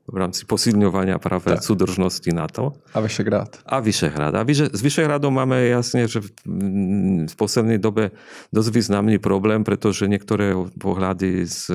v 0.05 0.17
rámci 0.21 0.45
posilňovania 0.45 1.17
práve 1.17 1.57
tak. 1.57 1.65
súdržnosti 1.65 2.29
NATO. 2.29 2.77
A 2.93 3.01
Vyšehrad. 3.01 3.65
A 3.65 3.81
Vyšehrad. 3.81 4.37
A 4.37 4.45
vyše, 4.45 4.69
s 4.69 4.81
Vyšehradom 4.85 5.33
máme 5.33 5.65
jasne, 5.65 6.05
že 6.05 6.21
v, 6.21 6.29
v 7.25 7.35
poslednej 7.41 7.81
dobe 7.81 8.13
dosť 8.53 8.69
významný 8.69 9.17
problém, 9.17 9.65
pretože 9.65 10.05
niektoré 10.05 10.53
pohľady 10.77 11.49
z 11.49 11.73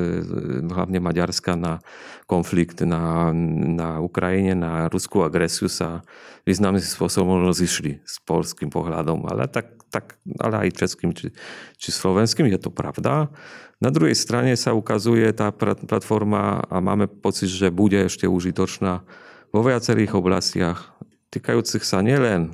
hlavne 0.69 1.01
Maďarska 1.01 1.57
na 1.57 1.81
konflikt 2.29 2.85
na, 2.85 3.33
na 3.73 3.97
Ukrajine, 3.97 4.53
na 4.53 4.85
ruskú 4.93 5.25
agresiu 5.25 5.65
sa 5.65 6.05
významným 6.45 6.85
spôsobom 6.85 7.41
rozišli 7.41 8.05
s 8.05 8.21
polským 8.21 8.69
pohľadom, 8.69 9.25
ale, 9.25 9.49
tak, 9.49 9.73
tak, 9.89 10.21
ale 10.37 10.69
aj 10.69 10.79
českým 10.79 11.11
či, 11.11 11.33
či 11.75 11.89
slovenským, 11.89 12.47
je 12.47 12.59
to 12.61 12.69
pravda. 12.69 13.33
Na 13.79 13.89
druhej 13.89 14.15
strane 14.15 14.53
sa 14.59 14.75
ukazuje 14.75 15.25
tá 15.31 15.49
platforma 15.55 16.61
a 16.67 16.83
máme 16.83 17.07
pocit, 17.07 17.47
že 17.47 17.73
bude 17.73 17.97
ešte 17.97 18.27
užitočná 18.27 19.01
vo 19.49 19.61
viacerých 19.65 20.13
oblastiach, 20.13 20.93
týkajúcich 21.33 21.81
sa 21.85 22.05
nielen 22.05 22.53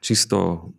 čisto 0.00 0.70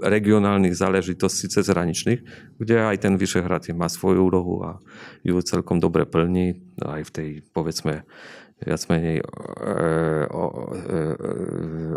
regionálnych 0.00 0.72
záležitostí 0.72 1.48
cezhraničných, 1.50 2.20
kde 2.56 2.76
aj 2.88 3.04
ten 3.04 3.14
Vyšehrad 3.20 3.68
má 3.76 3.88
svoju 3.88 4.28
úlohu 4.28 4.64
a 4.64 4.70
ju 5.26 5.36
celkom 5.44 5.80
dobre 5.80 6.08
plní 6.08 6.56
aj 6.80 7.02
v 7.08 7.10
tej, 7.10 7.28
povedzme, 7.52 8.06
viac 8.64 8.82
menej 8.88 9.20
e, 9.20 9.24
e, 9.24 10.28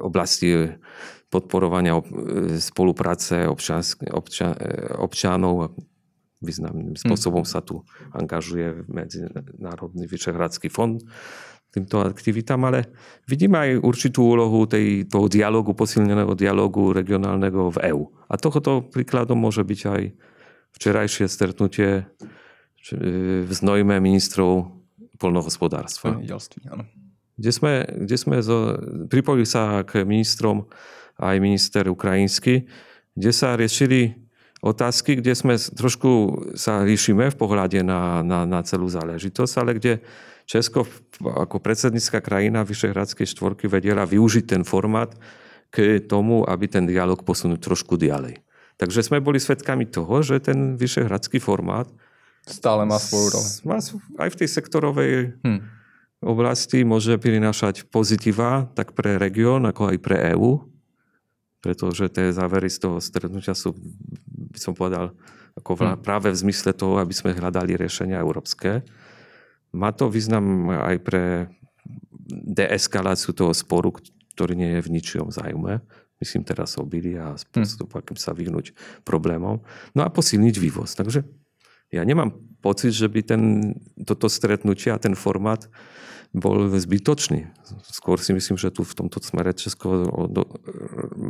oblasti 0.03 0.75
podporovania 1.27 1.99
spolupráce 2.57 3.47
občan, 3.47 3.83
občan, 4.11 4.55
občanov 4.95 5.75
významným 6.39 6.95
spôsobom 6.95 7.43
sa 7.43 7.65
tu 7.65 7.81
angažuje 8.13 8.85
Medzinárodný 8.87 10.05
Vyšehradský 10.05 10.69
fond 10.69 11.01
týmto 11.77 11.99
aktivitám, 12.01 12.63
ale 12.65 12.89
vidíme 13.27 13.59
aj 13.59 13.71
určitú 13.83 14.33
úlohu 14.33 14.65
tej, 14.65 15.05
toho 15.05 15.27
dialogu, 15.27 15.75
posilneného 15.75 16.33
dialogu 16.33 16.95
regionálneho 16.95 17.69
v 17.75 17.77
EÚ. 17.93 18.03
A 18.31 18.39
tohoto 18.39 18.87
príkladom 18.87 19.37
môže 19.37 19.61
byť 19.61 19.81
aj 19.85 20.01
včerajšie 20.73 21.25
stretnutie 21.27 22.07
v 23.43 23.51
znojme 23.51 23.99
ministrov 23.99 24.71
polnohospodárstva. 25.19 26.17
Kde 27.37 27.51
sme, 27.53 27.85
kde 27.85 28.17
sme 28.17 28.41
zo, 28.41 28.79
pripojili 29.11 29.45
sa 29.45 29.83
k 29.85 30.07
ministrom 30.07 30.71
aj 31.17 31.35
minister 31.41 31.89
ukrajinský, 31.89 32.65
kde 33.17 33.31
sa 33.33 33.57
riešili 33.57 34.13
otázky, 34.61 35.17
kde 35.21 35.33
sme 35.37 35.53
trošku 35.57 36.09
sa 36.57 36.81
líšime 36.81 37.29
v 37.33 37.37
pohľade 37.37 37.81
na, 37.85 38.25
na, 38.25 38.45
na 38.45 38.59
celú 38.65 38.89
záležitosť, 38.89 39.53
ale 39.57 39.71
kde 39.77 39.93
Česko 40.47 40.87
ako 41.19 41.59
predsednícka 41.59 42.23
krajina 42.23 42.63
Vyšehradskej 42.63 43.27
štvorky 43.27 43.67
vedela 43.67 44.07
využiť 44.07 44.45
ten 44.47 44.63
formát 44.63 45.11
k 45.67 45.99
tomu, 45.99 46.47
aby 46.47 46.71
ten 46.71 46.87
dialog 46.87 47.19
posunul 47.27 47.59
trošku 47.59 47.99
ďalej. 47.99 48.39
Takže 48.79 49.03
sme 49.03 49.19
boli 49.19 49.41
svedkami 49.41 49.89
toho, 49.89 50.23
že 50.23 50.39
ten 50.39 50.79
vyšehradský 50.79 51.43
formát 51.43 51.89
stále 52.47 52.87
má 52.87 52.95
svoju 52.95 53.27
rolu. 53.35 53.49
Má 53.67 53.77
aj 54.23 54.29
v 54.31 54.39
tej 54.39 54.49
sektorovej 54.55 55.11
hmm. 55.43 55.59
oblasti 56.23 56.87
môže 56.87 57.19
prinášať 57.19 57.83
pozitíva 57.91 58.71
tak 58.71 58.95
pre 58.95 59.19
región, 59.19 59.67
ako 59.67 59.91
aj 59.91 59.97
pre 59.99 60.31
EÚ 60.31 60.76
pretože 61.61 62.07
tie 62.13 62.29
závery 62.29 62.69
z 62.69 62.85
toho 62.85 62.97
stretnutia 63.01 63.57
sú, 63.57 63.73
by 64.53 64.59
som 64.59 64.73
povedal, 64.77 65.13
ako 65.57 65.73
hmm. 65.73 66.05
práve 66.05 66.29
v 66.29 66.41
zmysle 66.47 66.71
toho, 66.73 67.01
aby 67.01 67.13
sme 67.13 67.33
hľadali 67.33 67.73
riešenia 67.73 68.21
európske. 68.21 68.85
Má 69.73 69.89
to 69.91 70.07
význam 70.07 70.69
aj 70.69 70.95
pre 71.01 71.23
deeskaláciu 72.45 73.33
toho 73.33 73.51
sporu, 73.57 73.89
ktorý 74.37 74.53
nie 74.53 74.77
je 74.77 74.85
v 74.85 74.93
ničom 74.93 75.33
zájme. 75.33 75.81
Myslím 76.17 76.45
teraz 76.45 76.77
obily 76.77 77.17
a 77.17 77.37
spôsob, 77.37 77.89
hmm. 77.89 77.99
akým 78.01 78.17
sa 78.17 78.37
vyhnúť 78.37 78.73
problémom. 79.05 79.61
No 79.97 80.01
a 80.05 80.13
posilniť 80.13 80.55
vývoz. 80.61 80.93
Takže 80.93 81.25
ja 81.93 82.01
nemám 82.03 82.35
pocit, 82.61 82.91
že 82.91 83.07
by 83.07 83.21
ten, 83.23 83.43
toto 84.03 84.27
stretnutie 84.27 84.91
a 84.91 85.01
ten 85.01 85.15
formát 85.15 85.65
bol 86.39 86.69
zbytočný. 86.79 87.47
Skôr 87.83 88.21
si 88.21 88.33
myslím, 88.33 88.57
že 88.57 88.71
tu 88.71 88.83
v 88.83 88.95
tomto 88.95 89.19
smere 89.19 89.53
Česko 89.53 90.07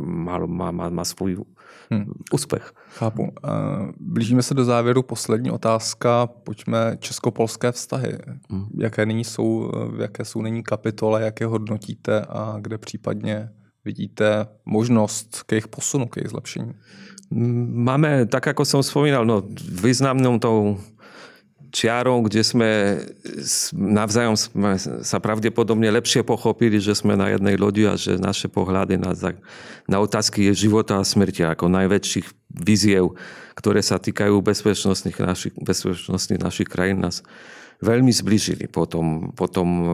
má, 0.04 0.38
má, 0.46 0.70
má, 0.70 0.88
má 0.88 1.04
svůj 1.04 1.42
hmm. 1.90 2.12
úspěch. 2.32 2.72
Chápu. 3.00 3.32
Blížíme 4.00 4.42
se 4.42 4.54
do 4.54 4.64
závěru. 4.64 5.02
Poslední 5.02 5.50
otázka. 5.50 6.26
Pojďme 6.26 6.96
česko-polské 7.00 7.72
vztahy. 7.72 8.18
Hmm. 8.50 8.66
Jaké, 8.78 9.06
nyní 9.06 9.24
jsou, 9.24 9.72
jaké 9.98 10.24
jsou 10.24 10.42
nyní 10.42 10.62
kapitole, 10.62 11.22
jaké 11.22 11.46
hodnotíte 11.46 12.20
a 12.28 12.56
kde 12.60 12.78
případně 12.78 13.50
vidíte 13.84 14.46
možnost 14.64 15.42
k 15.42 15.52
jejich 15.52 15.68
posunu, 15.68 16.06
k 16.06 16.16
jejich 16.16 16.30
zlepšení? 16.30 16.72
Máme, 17.28 18.24
tak 18.24 18.48
ako 18.48 18.64
som 18.64 18.80
spomínal, 18.80 19.28
no, 19.28 19.44
významnou 19.60 20.40
tou 20.40 20.80
čiarou, 21.68 22.24
kde 22.24 22.40
sme 22.40 22.70
navzájom 23.76 24.36
sme 24.36 24.80
sa 24.80 25.18
pravdepodobne 25.20 25.88
lepšie 25.92 26.24
pochopili, 26.24 26.80
že 26.80 26.96
sme 26.96 27.14
na 27.14 27.32
jednej 27.32 27.60
lodi 27.60 27.84
a 27.84 27.94
že 27.94 28.16
naše 28.16 28.48
pohľady 28.48 28.96
na, 28.96 29.12
na 29.84 29.96
otázky 30.00 30.48
života 30.56 30.96
a 30.96 31.04
smrti 31.04 31.44
ako 31.44 31.68
najväčších 31.68 32.26
víziev, 32.64 33.16
ktoré 33.56 33.84
sa 33.84 34.00
týkajú 34.00 34.40
bezpečnostných 34.40 35.18
našich, 35.20 35.54
bezpečnostných 35.60 36.40
našich 36.40 36.68
krajín, 36.68 37.04
nás 37.04 37.20
veľmi 37.84 38.10
zbližili 38.10 38.66
po 38.66 38.88
tom, 38.88 39.30
po 39.36 39.46
tom 39.46 39.68
e, 39.68 39.88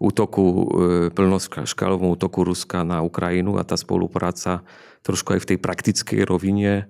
útoku, 0.00 0.44
e, 0.44 0.64
plnoškálovom 1.12 2.16
útoku 2.16 2.40
Ruska 2.46 2.86
na 2.86 3.04
Ukrajinu 3.04 3.60
a 3.60 3.66
tá 3.66 3.76
spolupráca 3.76 4.64
trošku 5.04 5.36
aj 5.36 5.40
v 5.44 5.48
tej 5.54 5.58
praktickej 5.60 6.20
rovine 6.24 6.88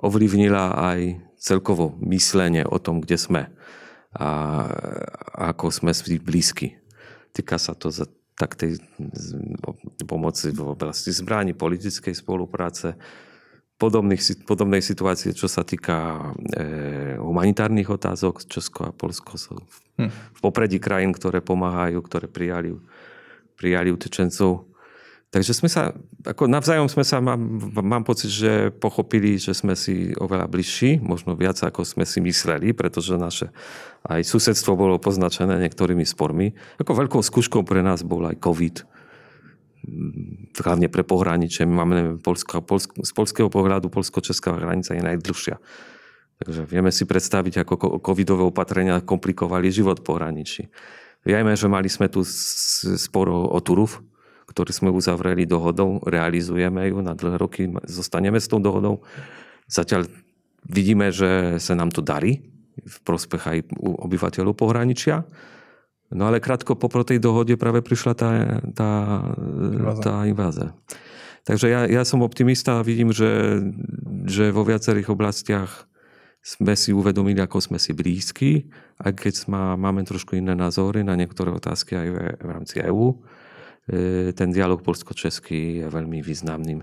ovlivnila 0.00 0.76
aj 0.76 1.00
celkovo 1.40 1.96
myslenie 2.04 2.64
o 2.66 2.76
tom, 2.80 3.00
kde 3.00 3.16
sme 3.16 3.42
a 4.16 4.28
ako 5.52 5.68
sme 5.68 5.92
si 5.92 6.16
blízky. 6.16 6.80
Týka 7.36 7.60
sa 7.60 7.76
to 7.76 7.92
za 7.92 8.08
tak 8.36 8.56
tej 8.56 8.80
pomoci 10.04 10.52
v 10.52 10.76
oblasti 10.76 11.08
zbraní, 11.12 11.56
politickej 11.56 12.12
spolupráce, 12.12 12.96
podobných, 13.80 14.44
podobnej 14.44 14.84
situácie, 14.84 15.32
čo 15.32 15.48
sa 15.48 15.64
týka 15.64 16.32
e, 16.52 17.16
humanitárnych 17.16 17.88
otázok. 17.88 18.44
Česko 18.44 18.88
a 18.88 18.90
Polsko 18.92 19.40
sú 19.40 19.56
hm. 19.96 20.12
v 20.12 20.40
popredí 20.40 20.76
krajín, 20.76 21.16
ktoré 21.16 21.40
pomáhajú, 21.40 22.00
ktoré 22.04 22.28
prijali, 22.28 22.76
prijali 23.56 23.88
utečencov. 23.92 24.68
Takže 25.34 25.52
sme 25.58 25.66
sa, 25.66 25.90
ako 26.22 26.46
navzájom 26.46 26.86
sme 26.86 27.02
sa, 27.02 27.18
mám, 27.18 27.38
mám 27.82 28.06
pocit, 28.06 28.30
že 28.30 28.70
pochopili, 28.70 29.36
že 29.42 29.58
sme 29.58 29.74
si 29.74 30.14
oveľa 30.14 30.46
bližší, 30.46 31.02
možno 31.02 31.34
viac 31.34 31.58
ako 31.58 31.82
sme 31.82 32.06
si 32.06 32.22
mysleli, 32.22 32.70
pretože 32.70 33.18
naše 33.18 33.50
aj 34.06 34.22
susedstvo 34.22 34.78
bolo 34.78 35.02
poznačené 35.02 35.58
niektorými 35.66 36.06
spormi. 36.06 36.54
Ako 36.78 36.94
veľkou 36.94 37.20
skúškou 37.20 37.66
pre 37.66 37.82
nás 37.82 38.06
bol 38.06 38.22
aj 38.22 38.38
COVID, 38.38 38.86
hlavne 40.62 40.88
pre 40.90 41.02
pohraničie. 41.02 41.66
My 41.66 41.74
máme 41.82 41.96
Polsko, 42.22 42.62
Polsko, 42.62 43.02
z 43.02 43.12
polského 43.14 43.50
pohľadu 43.50 43.90
polsko-česká 43.90 44.54
hranica 44.54 44.94
je 44.94 45.02
najdlhšia. 45.02 45.58
Takže 46.36 46.68
vieme 46.68 46.92
si 46.92 47.08
predstaviť, 47.08 47.64
ako 47.64 47.98
covidové 48.04 48.44
opatrenia 48.44 49.00
komplikovali 49.00 49.72
život 49.72 50.04
pohraničí. 50.04 50.68
Vieme, 51.24 51.56
že 51.58 51.66
mali 51.66 51.88
sme 51.90 52.06
tu 52.06 52.22
spor 52.22 53.26
o 53.32 53.58
Turów, 53.58 54.04
ktorý 54.56 54.72
sme 54.72 54.88
uzavreli 54.88 55.44
dohodou, 55.44 56.00
realizujeme 56.00 56.88
ju 56.88 57.04
na 57.04 57.12
dlhé 57.12 57.36
roky, 57.36 57.68
zostaneme 57.84 58.40
s 58.40 58.48
tou 58.48 58.56
dohodou. 58.56 59.04
Zatiaľ 59.68 60.08
vidíme, 60.64 61.12
že 61.12 61.60
sa 61.60 61.76
nám 61.76 61.92
to 61.92 62.00
darí 62.00 62.40
v 62.80 62.96
prospech 63.04 63.42
aj 63.44 63.58
obyvateľov 63.76 64.56
pohraničia. 64.56 65.28
No 66.08 66.24
ale 66.24 66.40
krátko 66.40 66.72
po 66.72 66.88
tej 66.88 67.20
dohode 67.20 67.52
práve 67.60 67.84
prišla 67.84 68.16
tá, 68.16 68.30
tá, 68.72 68.90
tá 70.00 70.14
invázia. 70.24 70.72
Takže 71.44 71.66
ja, 71.68 71.84
ja 71.84 72.02
som 72.08 72.24
optimista 72.24 72.80
a 72.80 72.86
vidím, 72.86 73.12
že, 73.12 73.60
že 74.24 74.56
vo 74.56 74.64
viacerých 74.64 75.12
oblastiach 75.12 75.84
sme 76.40 76.72
si 76.78 76.96
uvedomili, 76.96 77.44
ako 77.44 77.60
sme 77.60 77.76
si 77.76 77.92
blízki, 77.92 78.72
aj 79.04 79.12
keď 79.20 79.34
má, 79.52 79.76
máme 79.76 80.00
trošku 80.06 80.38
iné 80.38 80.56
názory 80.56 81.04
na 81.04 81.12
niektoré 81.12 81.52
otázky 81.52 81.92
aj 81.92 82.08
v, 82.08 82.16
v 82.40 82.48
rámci 82.48 82.80
EÚ. 82.80 83.20
E, 83.86 84.32
ten 84.34 84.50
dialog 84.50 84.82
polsko-český 84.82 85.82
je 85.82 85.86
veľmi 85.86 86.18
významným 86.22 86.82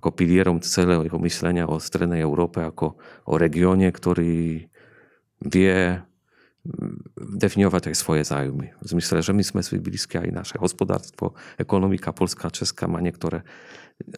ako 0.00 0.16
pilierom 0.16 0.64
celého 0.64 1.04
myslenia 1.20 1.68
o 1.68 1.76
Strednej 1.76 2.24
Európe, 2.24 2.64
ako 2.64 2.96
o 3.28 3.34
regióne, 3.36 3.90
ktorý 3.90 4.64
vie 5.44 5.76
definovať 7.16 7.92
aj 7.92 7.96
svoje 7.96 8.22
zájmy. 8.24 8.76
V 8.84 8.86
zmysle, 8.86 9.24
že 9.24 9.32
my 9.32 9.44
sme 9.44 9.60
si 9.64 9.80
blízke 9.80 10.20
aj 10.20 10.28
naše 10.28 10.56
hospodárstvo, 10.60 11.32
ekonomika 11.56 12.12
Polska 12.12 12.52
a 12.52 12.54
Česká 12.54 12.84
má 12.84 13.00
niektoré 13.00 13.44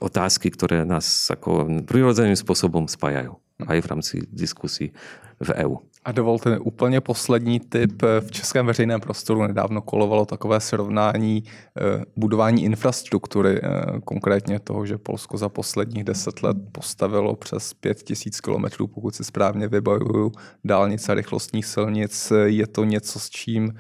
otázky, 0.02 0.50
ktoré 0.50 0.82
nás 0.82 1.30
ako 1.30 1.82
prirodzeným 1.87 2.38
spôsobom 2.38 2.90
spájajú 2.90 3.38
aj 3.62 3.78
v 3.78 3.87
rámci 3.87 4.14
diskusí 4.26 4.90
v 5.38 5.48
EU. 5.62 5.78
A 6.05 6.12
dovolte 6.12 6.59
úplně 6.59 7.01
poslední 7.01 7.61
tip. 7.61 8.03
V 8.21 8.31
českém 8.31 8.67
veřejném 8.67 9.01
prostoru 9.01 9.43
nedávno 9.43 9.83
kolovalo 9.83 10.27
takové 10.27 10.61
srovnání 10.61 11.45
eh, 11.47 12.05
budování 12.17 12.65
infrastruktury, 12.65 13.61
eh, 13.62 14.01
konkrétně 14.05 14.61
toho, 14.61 14.87
že 14.87 14.98
Polsko 14.98 15.38
za 15.38 15.48
posledních 15.48 16.05
deset 16.05 16.42
let 16.42 16.57
postavilo 16.73 17.37
přes 17.37 17.75
pět 17.75 18.03
tisíc 18.03 18.40
kilometrů, 18.40 18.87
pokud 18.87 19.15
si 19.15 19.25
správně 19.25 19.69
vybavuju, 19.69 20.33
dálnice 20.65 21.15
rychlostních 21.15 21.67
silnic. 21.67 22.33
Je 22.44 22.67
to 22.67 22.85
něco, 22.85 23.19
s 23.19 23.31
čím 23.31 23.73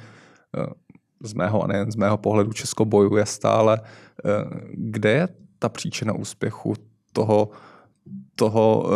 eh, 0.58 0.66
z 1.24 1.34
mého 1.34 1.62
a 1.62 1.66
nejen 1.66 1.92
z 1.92 1.96
mého 1.96 2.18
pohledu 2.18 2.52
Česko 2.52 2.84
bojuje 2.84 3.26
stále. 3.26 3.80
Kde 4.74 5.10
je 5.10 5.28
ta 5.58 5.68
příčina 5.68 6.12
úspěchu 6.12 6.74
toho, 7.12 7.50
toho 8.42 8.90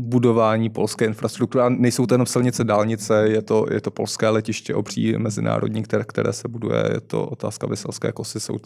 budování 0.00 0.68
polské 0.70 1.04
infrastruktury. 1.04 1.64
A 1.64 1.68
nejsou 1.68 2.06
to 2.06 2.14
jenom 2.14 2.26
silnice, 2.26 2.64
dálnice, 2.64 3.28
je 3.28 3.42
to, 3.42 3.66
je 3.70 3.80
to 3.80 3.90
polské 3.90 4.28
letiště 4.28 4.74
obří 4.74 5.16
mezinárodní, 5.16 5.82
které, 5.82 6.04
které 6.04 6.32
se 6.32 6.48
buduje, 6.48 6.84
je 6.92 7.00
to 7.00 7.26
otázka 7.26 7.66
Vyselské 7.66 8.12
kosy, 8.12 8.40
jsou 8.40 8.56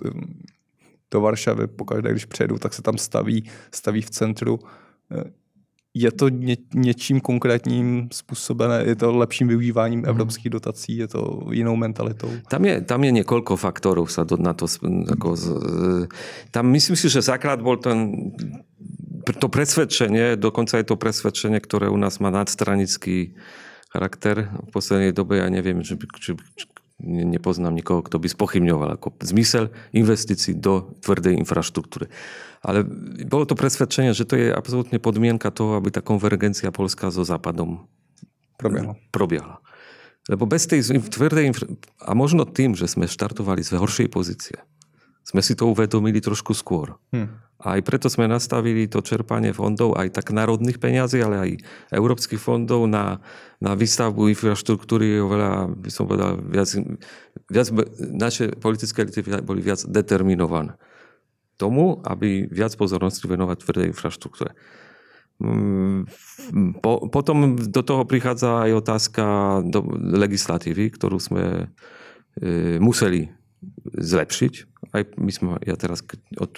do 1.11 1.20
Varšavy, 1.20 1.66
pokaždé, 1.66 2.11
když 2.11 2.24
přijedu, 2.24 2.59
tak 2.59 2.74
se 2.74 2.82
tam 2.82 2.99
staví, 2.99 3.45
staví 3.70 4.03
v 4.03 4.11
centru. 4.11 4.59
Eh, 5.11 5.30
je 5.95 6.11
to 6.11 6.28
ně, 6.28 6.57
něčím 6.74 7.20
konkrétním 7.20 8.09
způsobené, 8.12 8.82
je 8.82 8.97
to 8.97 9.14
lepším 9.14 9.49
využíváním 9.49 10.01
mm. 10.01 10.09
evropských 10.09 10.51
dotací, 10.51 10.97
je 10.97 11.09
to 11.09 11.47
jinou 11.51 11.76
mentalitou? 11.76 12.30
Tam 12.51 12.64
je, 12.66 12.82
tam 12.82 13.05
je 13.07 13.22
niekoľko 13.22 13.55
faktorov 13.55 14.11
sa 14.11 14.26
do, 14.26 14.34
na 14.34 14.59
to, 14.59 14.66
ako, 15.14 15.38
tam 16.51 16.74
myslím 16.74 16.99
si, 16.99 17.07
že 17.07 17.22
základ 17.22 17.62
bol 17.62 17.78
ten 17.78 18.11
to 19.33 19.49
presvedčenie, 19.49 20.37
dokonca 20.37 20.77
je 20.77 20.85
to 20.85 21.01
presvedčenie, 21.01 21.62
ktoré 21.62 21.89
u 21.89 21.97
nás 21.97 22.20
má 22.20 22.29
nadstranický 22.29 23.33
charakter. 23.89 24.53
V 24.68 24.70
poslednej 24.75 25.16
dobe 25.16 25.41
ja 25.41 25.49
neviem, 25.49 25.81
že, 25.81 25.97
či, 26.20 26.37
či, 26.37 26.64
nepoznám 27.05 27.75
nikoho, 27.75 28.03
kto 28.05 28.22
by 28.22 28.29
spochybňoval 28.31 28.99
ako 28.99 29.18
zmysel 29.22 29.75
investícií 29.91 30.55
do 30.55 30.95
tvrdej 31.03 31.39
infraštruktúry. 31.43 32.11
Ale 32.64 32.87
bolo 33.27 33.45
to 33.45 33.59
presvedčenie, 33.59 34.16
že 34.16 34.25
to 34.25 34.35
je 34.39 34.49
absolútne 34.55 34.97
podmienka 35.03 35.51
toho, 35.51 35.77
aby 35.77 35.91
tá 35.91 36.01
konvergencia 36.01 36.72
Polska 36.72 37.12
so 37.12 37.27
Západom 37.27 37.85
probiehla. 38.57 38.95
probiehla. 39.11 39.57
Lebo 40.25 40.49
bez 40.49 40.64
tej 40.64 40.81
tvrdej 40.97 41.53
infra... 41.53 41.68
a 42.01 42.16
možno 42.16 42.49
tým, 42.49 42.72
že 42.72 42.89
sme 42.89 43.05
štartovali 43.05 43.61
z 43.61 43.77
horšej 43.77 44.09
pozície, 44.09 44.57
sme 45.20 45.45
si 45.45 45.53
to 45.53 45.68
uvedomili 45.68 46.25
trošku 46.25 46.57
skôr. 46.57 46.97
Hmm. 47.12 47.43
A 47.65 47.81
aj 47.81 47.83
preto 47.83 48.12
sme 48.12 48.29
nastavili 48.29 48.85
to 48.85 49.01
čerpanie 49.01 49.57
fondov, 49.57 49.97
aj 49.97 50.12
tak 50.12 50.37
národných 50.37 50.77
peniazí, 50.77 51.25
ale 51.25 51.37
aj 51.41 51.51
európskych 51.97 52.37
fondov 52.37 52.85
na, 52.85 53.25
na 53.57 53.73
výstavbu 53.73 54.29
infraštruktúry 54.37 55.17
oveľa, 55.25 55.73
by 55.73 55.91
som 55.91 56.05
povedal, 56.05 56.37
viac, 56.45 56.69
viac, 57.49 57.69
naše 57.99 58.53
politické 58.61 59.09
elity 59.09 59.25
boli 59.41 59.65
viac 59.65 59.81
determinované 59.89 60.77
tomu, 61.57 62.05
aby 62.05 62.51
viac 62.53 62.77
pozornosti 62.77 63.25
venovať 63.25 63.57
tvrdej 63.65 63.87
infraštruktúre. 63.97 64.53
Mm, 65.43 66.07
po, 66.79 67.11
potom 67.11 67.59
do 67.59 67.83
toho 67.83 68.07
prichádza 68.07 68.71
aj 68.71 68.71
otázka 68.87 69.25
do 69.67 69.83
legislatívy, 69.99 70.95
ktorú 70.95 71.19
sme 71.19 71.75
e, 72.39 72.79
museli 72.79 73.35
zlepšiť 73.85 74.75
aj 74.95 75.19
my 75.19 75.33
sme, 75.35 75.51
ja 75.67 75.75
teraz 75.75 76.07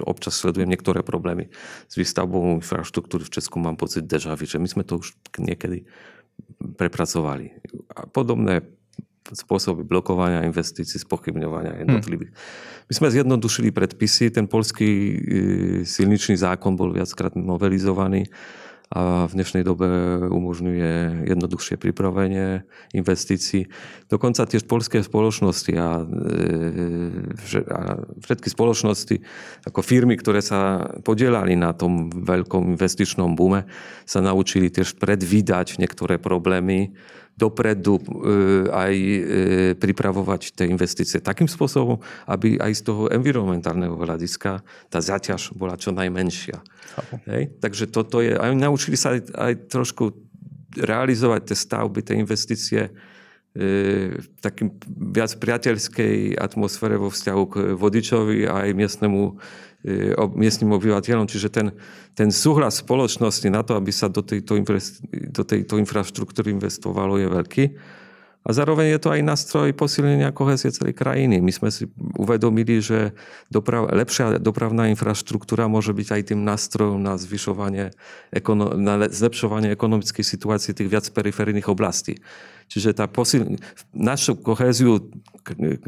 občas 0.04 0.36
sledujem 0.36 0.68
niektoré 0.68 1.00
problémy 1.00 1.48
s 1.88 1.94
výstavbou 1.96 2.60
infraštruktúry 2.60 3.24
v 3.24 3.32
Česku, 3.32 3.56
mám 3.56 3.80
pocit 3.80 4.04
deja 4.04 4.36
že 4.36 4.60
my 4.60 4.68
sme 4.68 4.84
to 4.84 5.00
už 5.00 5.16
niekedy 5.40 5.88
prepracovali. 6.76 7.56
A 7.96 8.04
podobné 8.04 8.60
spôsoby 9.26 9.82
blokovania 9.82 10.46
investícií, 10.46 11.02
spochybňovania 11.02 11.74
hm. 11.74 11.80
jednotlivých. 11.88 12.30
Hmm. 12.30 12.84
My 12.86 12.92
sme 12.94 13.08
zjednodušili 13.10 13.74
predpisy, 13.74 14.30
ten 14.30 14.46
polský 14.46 14.86
e, 14.86 15.16
silničný 15.82 16.38
zákon 16.38 16.78
bol 16.78 16.94
viackrát 16.94 17.34
novelizovaný 17.34 18.30
a 18.86 19.26
v 19.26 19.32
dnešnej 19.34 19.66
dobe 19.66 19.86
umožňuje 20.30 21.26
jednoduchšie 21.26 21.74
pripravenie 21.74 22.62
investícií. 22.94 23.66
Dokonca 24.06 24.46
tiež 24.46 24.62
polské 24.70 25.02
spoločnosti 25.02 25.74
a, 25.74 26.06
e, 26.06 27.62
a 27.66 27.80
všetky 28.22 28.46
spoločnosti 28.46 29.16
ako 29.66 29.80
firmy, 29.82 30.14
ktoré 30.14 30.38
sa 30.38 30.86
podielali 31.02 31.58
na 31.58 31.74
tom 31.74 32.14
veľkom 32.14 32.78
investičnom 32.78 33.34
bume, 33.34 33.66
sa 34.06 34.22
naučili 34.22 34.70
tiež 34.70 35.02
predvídať 35.02 35.82
niektoré 35.82 36.22
problémy 36.22 36.94
dopredu 37.36 38.00
e, 38.00 38.02
aj 38.72 38.94
e, 38.96 39.20
pripravovať 39.76 40.56
tie 40.56 40.72
investície 40.72 41.20
takým 41.20 41.44
spôsobom, 41.44 42.00
aby 42.24 42.56
aj 42.56 42.72
z 42.72 42.82
toho 42.88 43.12
environmentálneho 43.12 43.92
hľadiska 43.92 44.64
tá 44.88 44.98
zaťaž 45.04 45.52
bola 45.52 45.76
čo 45.76 45.92
najmenšia. 45.92 46.64
Hej? 47.28 47.60
Takže 47.60 47.92
toto 47.92 48.24
je, 48.24 48.32
aj 48.32 48.56
naučili 48.56 48.96
sa 48.96 49.12
aj, 49.12 49.20
aj 49.36 49.52
trošku 49.68 50.16
realizovať 50.80 51.52
tie 51.52 51.56
stavby, 51.56 52.00
tie 52.00 52.16
investície 52.16 52.82
v 53.56 54.26
takým 54.44 54.76
viac 55.16 55.32
priateľskej 55.40 56.36
atmosfére 56.36 57.00
vo 57.00 57.08
vzťahu 57.08 57.42
k 57.48 57.54
vodičovi 57.72 58.44
a 58.44 58.68
aj 58.68 58.70
miestnemu 58.76 59.40
E, 59.86 60.18
miestnym 60.34 60.74
obyvateľom. 60.74 61.30
Čiže 61.30 61.48
ten, 61.52 61.66
ten 62.18 62.34
súhlas 62.34 62.82
spoločnosti 62.82 63.46
na 63.46 63.62
to, 63.62 63.78
aby 63.78 63.94
sa 63.94 64.10
do 64.10 64.18
tejto, 64.18 64.58
do 65.30 65.42
tejto 65.46 65.78
infraštruktúry 65.78 66.50
investovalo, 66.50 67.22
je 67.22 67.28
veľký. 67.30 67.64
A 68.46 68.54
zároveň 68.54 68.94
je 68.94 69.00
to 69.02 69.10
aj 69.10 69.26
nástroj 69.26 69.74
posilnenia 69.74 70.30
kohezie 70.30 70.70
celej 70.70 70.94
krajiny. 70.94 71.42
My 71.42 71.50
sme 71.50 71.74
si 71.74 71.90
uvedomili, 72.14 72.78
že 72.78 73.10
doprav, 73.50 73.90
lepšia 73.90 74.38
dopravná 74.38 74.86
infraštruktúra 74.94 75.66
môže 75.66 75.90
byť 75.90 76.08
aj 76.14 76.22
tým 76.30 76.46
nástrojom 76.46 77.02
na 77.02 77.18
zvyšovanie, 77.18 77.90
na 78.78 78.94
zlepšovanie 79.10 79.74
ekonomickej 79.74 80.22
situácie 80.22 80.78
tých 80.78 80.86
viac 80.86 81.10
periférnych 81.10 81.66
oblastí. 81.66 82.22
Čiže 82.70 82.94
tá 82.94 83.10
posil, 83.10 83.58
našu 83.90 84.38
kohéziu 84.38 85.10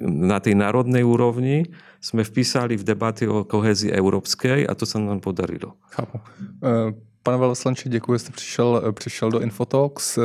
na 0.02 0.42
tej 0.42 0.58
národnej 0.58 1.06
úrovni 1.06 1.70
sme 2.02 2.26
vpísali 2.26 2.74
v 2.74 2.86
debaty 2.86 3.26
o 3.26 3.46
kohezii 3.46 3.94
európskej 3.94 4.66
a 4.66 4.74
to 4.74 4.82
sa 4.86 4.98
nám 5.02 5.22
podarilo. 5.22 5.78
Chápu. 5.94 6.22
E, 6.62 6.94
pane 7.28 7.38
Veloslanče, 7.38 7.88
děkuji, 7.88 8.14
že 8.14 8.18
jste 8.18 8.32
přišel, 8.32 8.92
přišel 8.92 9.30
do 9.30 9.40
Infotox. 9.40 10.18
E, 10.18 10.22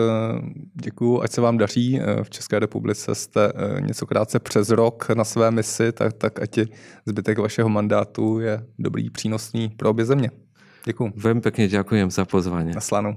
děkuji, 0.73 1.23
ať 1.23 1.31
se 1.31 1.41
vám 1.41 1.57
daří. 1.57 1.99
E, 1.99 2.23
v 2.23 2.29
České 2.29 2.59
republice 2.59 3.15
jste 3.15 3.51
něco 3.79 4.05
krátce 4.05 4.39
přes 4.39 4.69
rok 4.69 5.09
na 5.09 5.23
své 5.23 5.51
misi, 5.51 5.91
tak, 5.91 6.13
tak 6.13 6.41
ať 6.41 6.59
zbytek 7.05 7.37
vašeho 7.37 7.69
mandátu 7.69 8.39
je 8.39 8.65
dobrý, 8.79 9.09
přínosný 9.09 9.69
pro 9.69 9.89
obě 9.89 10.05
země. 10.05 10.31
Děkuji. 10.85 11.15
Veľmi 11.15 11.39
pekne 11.39 11.71
ďakujem 11.71 12.11
za 12.11 12.27
pozvanie. 12.27 12.75
Na 12.75 12.83
slanu. 12.83 13.15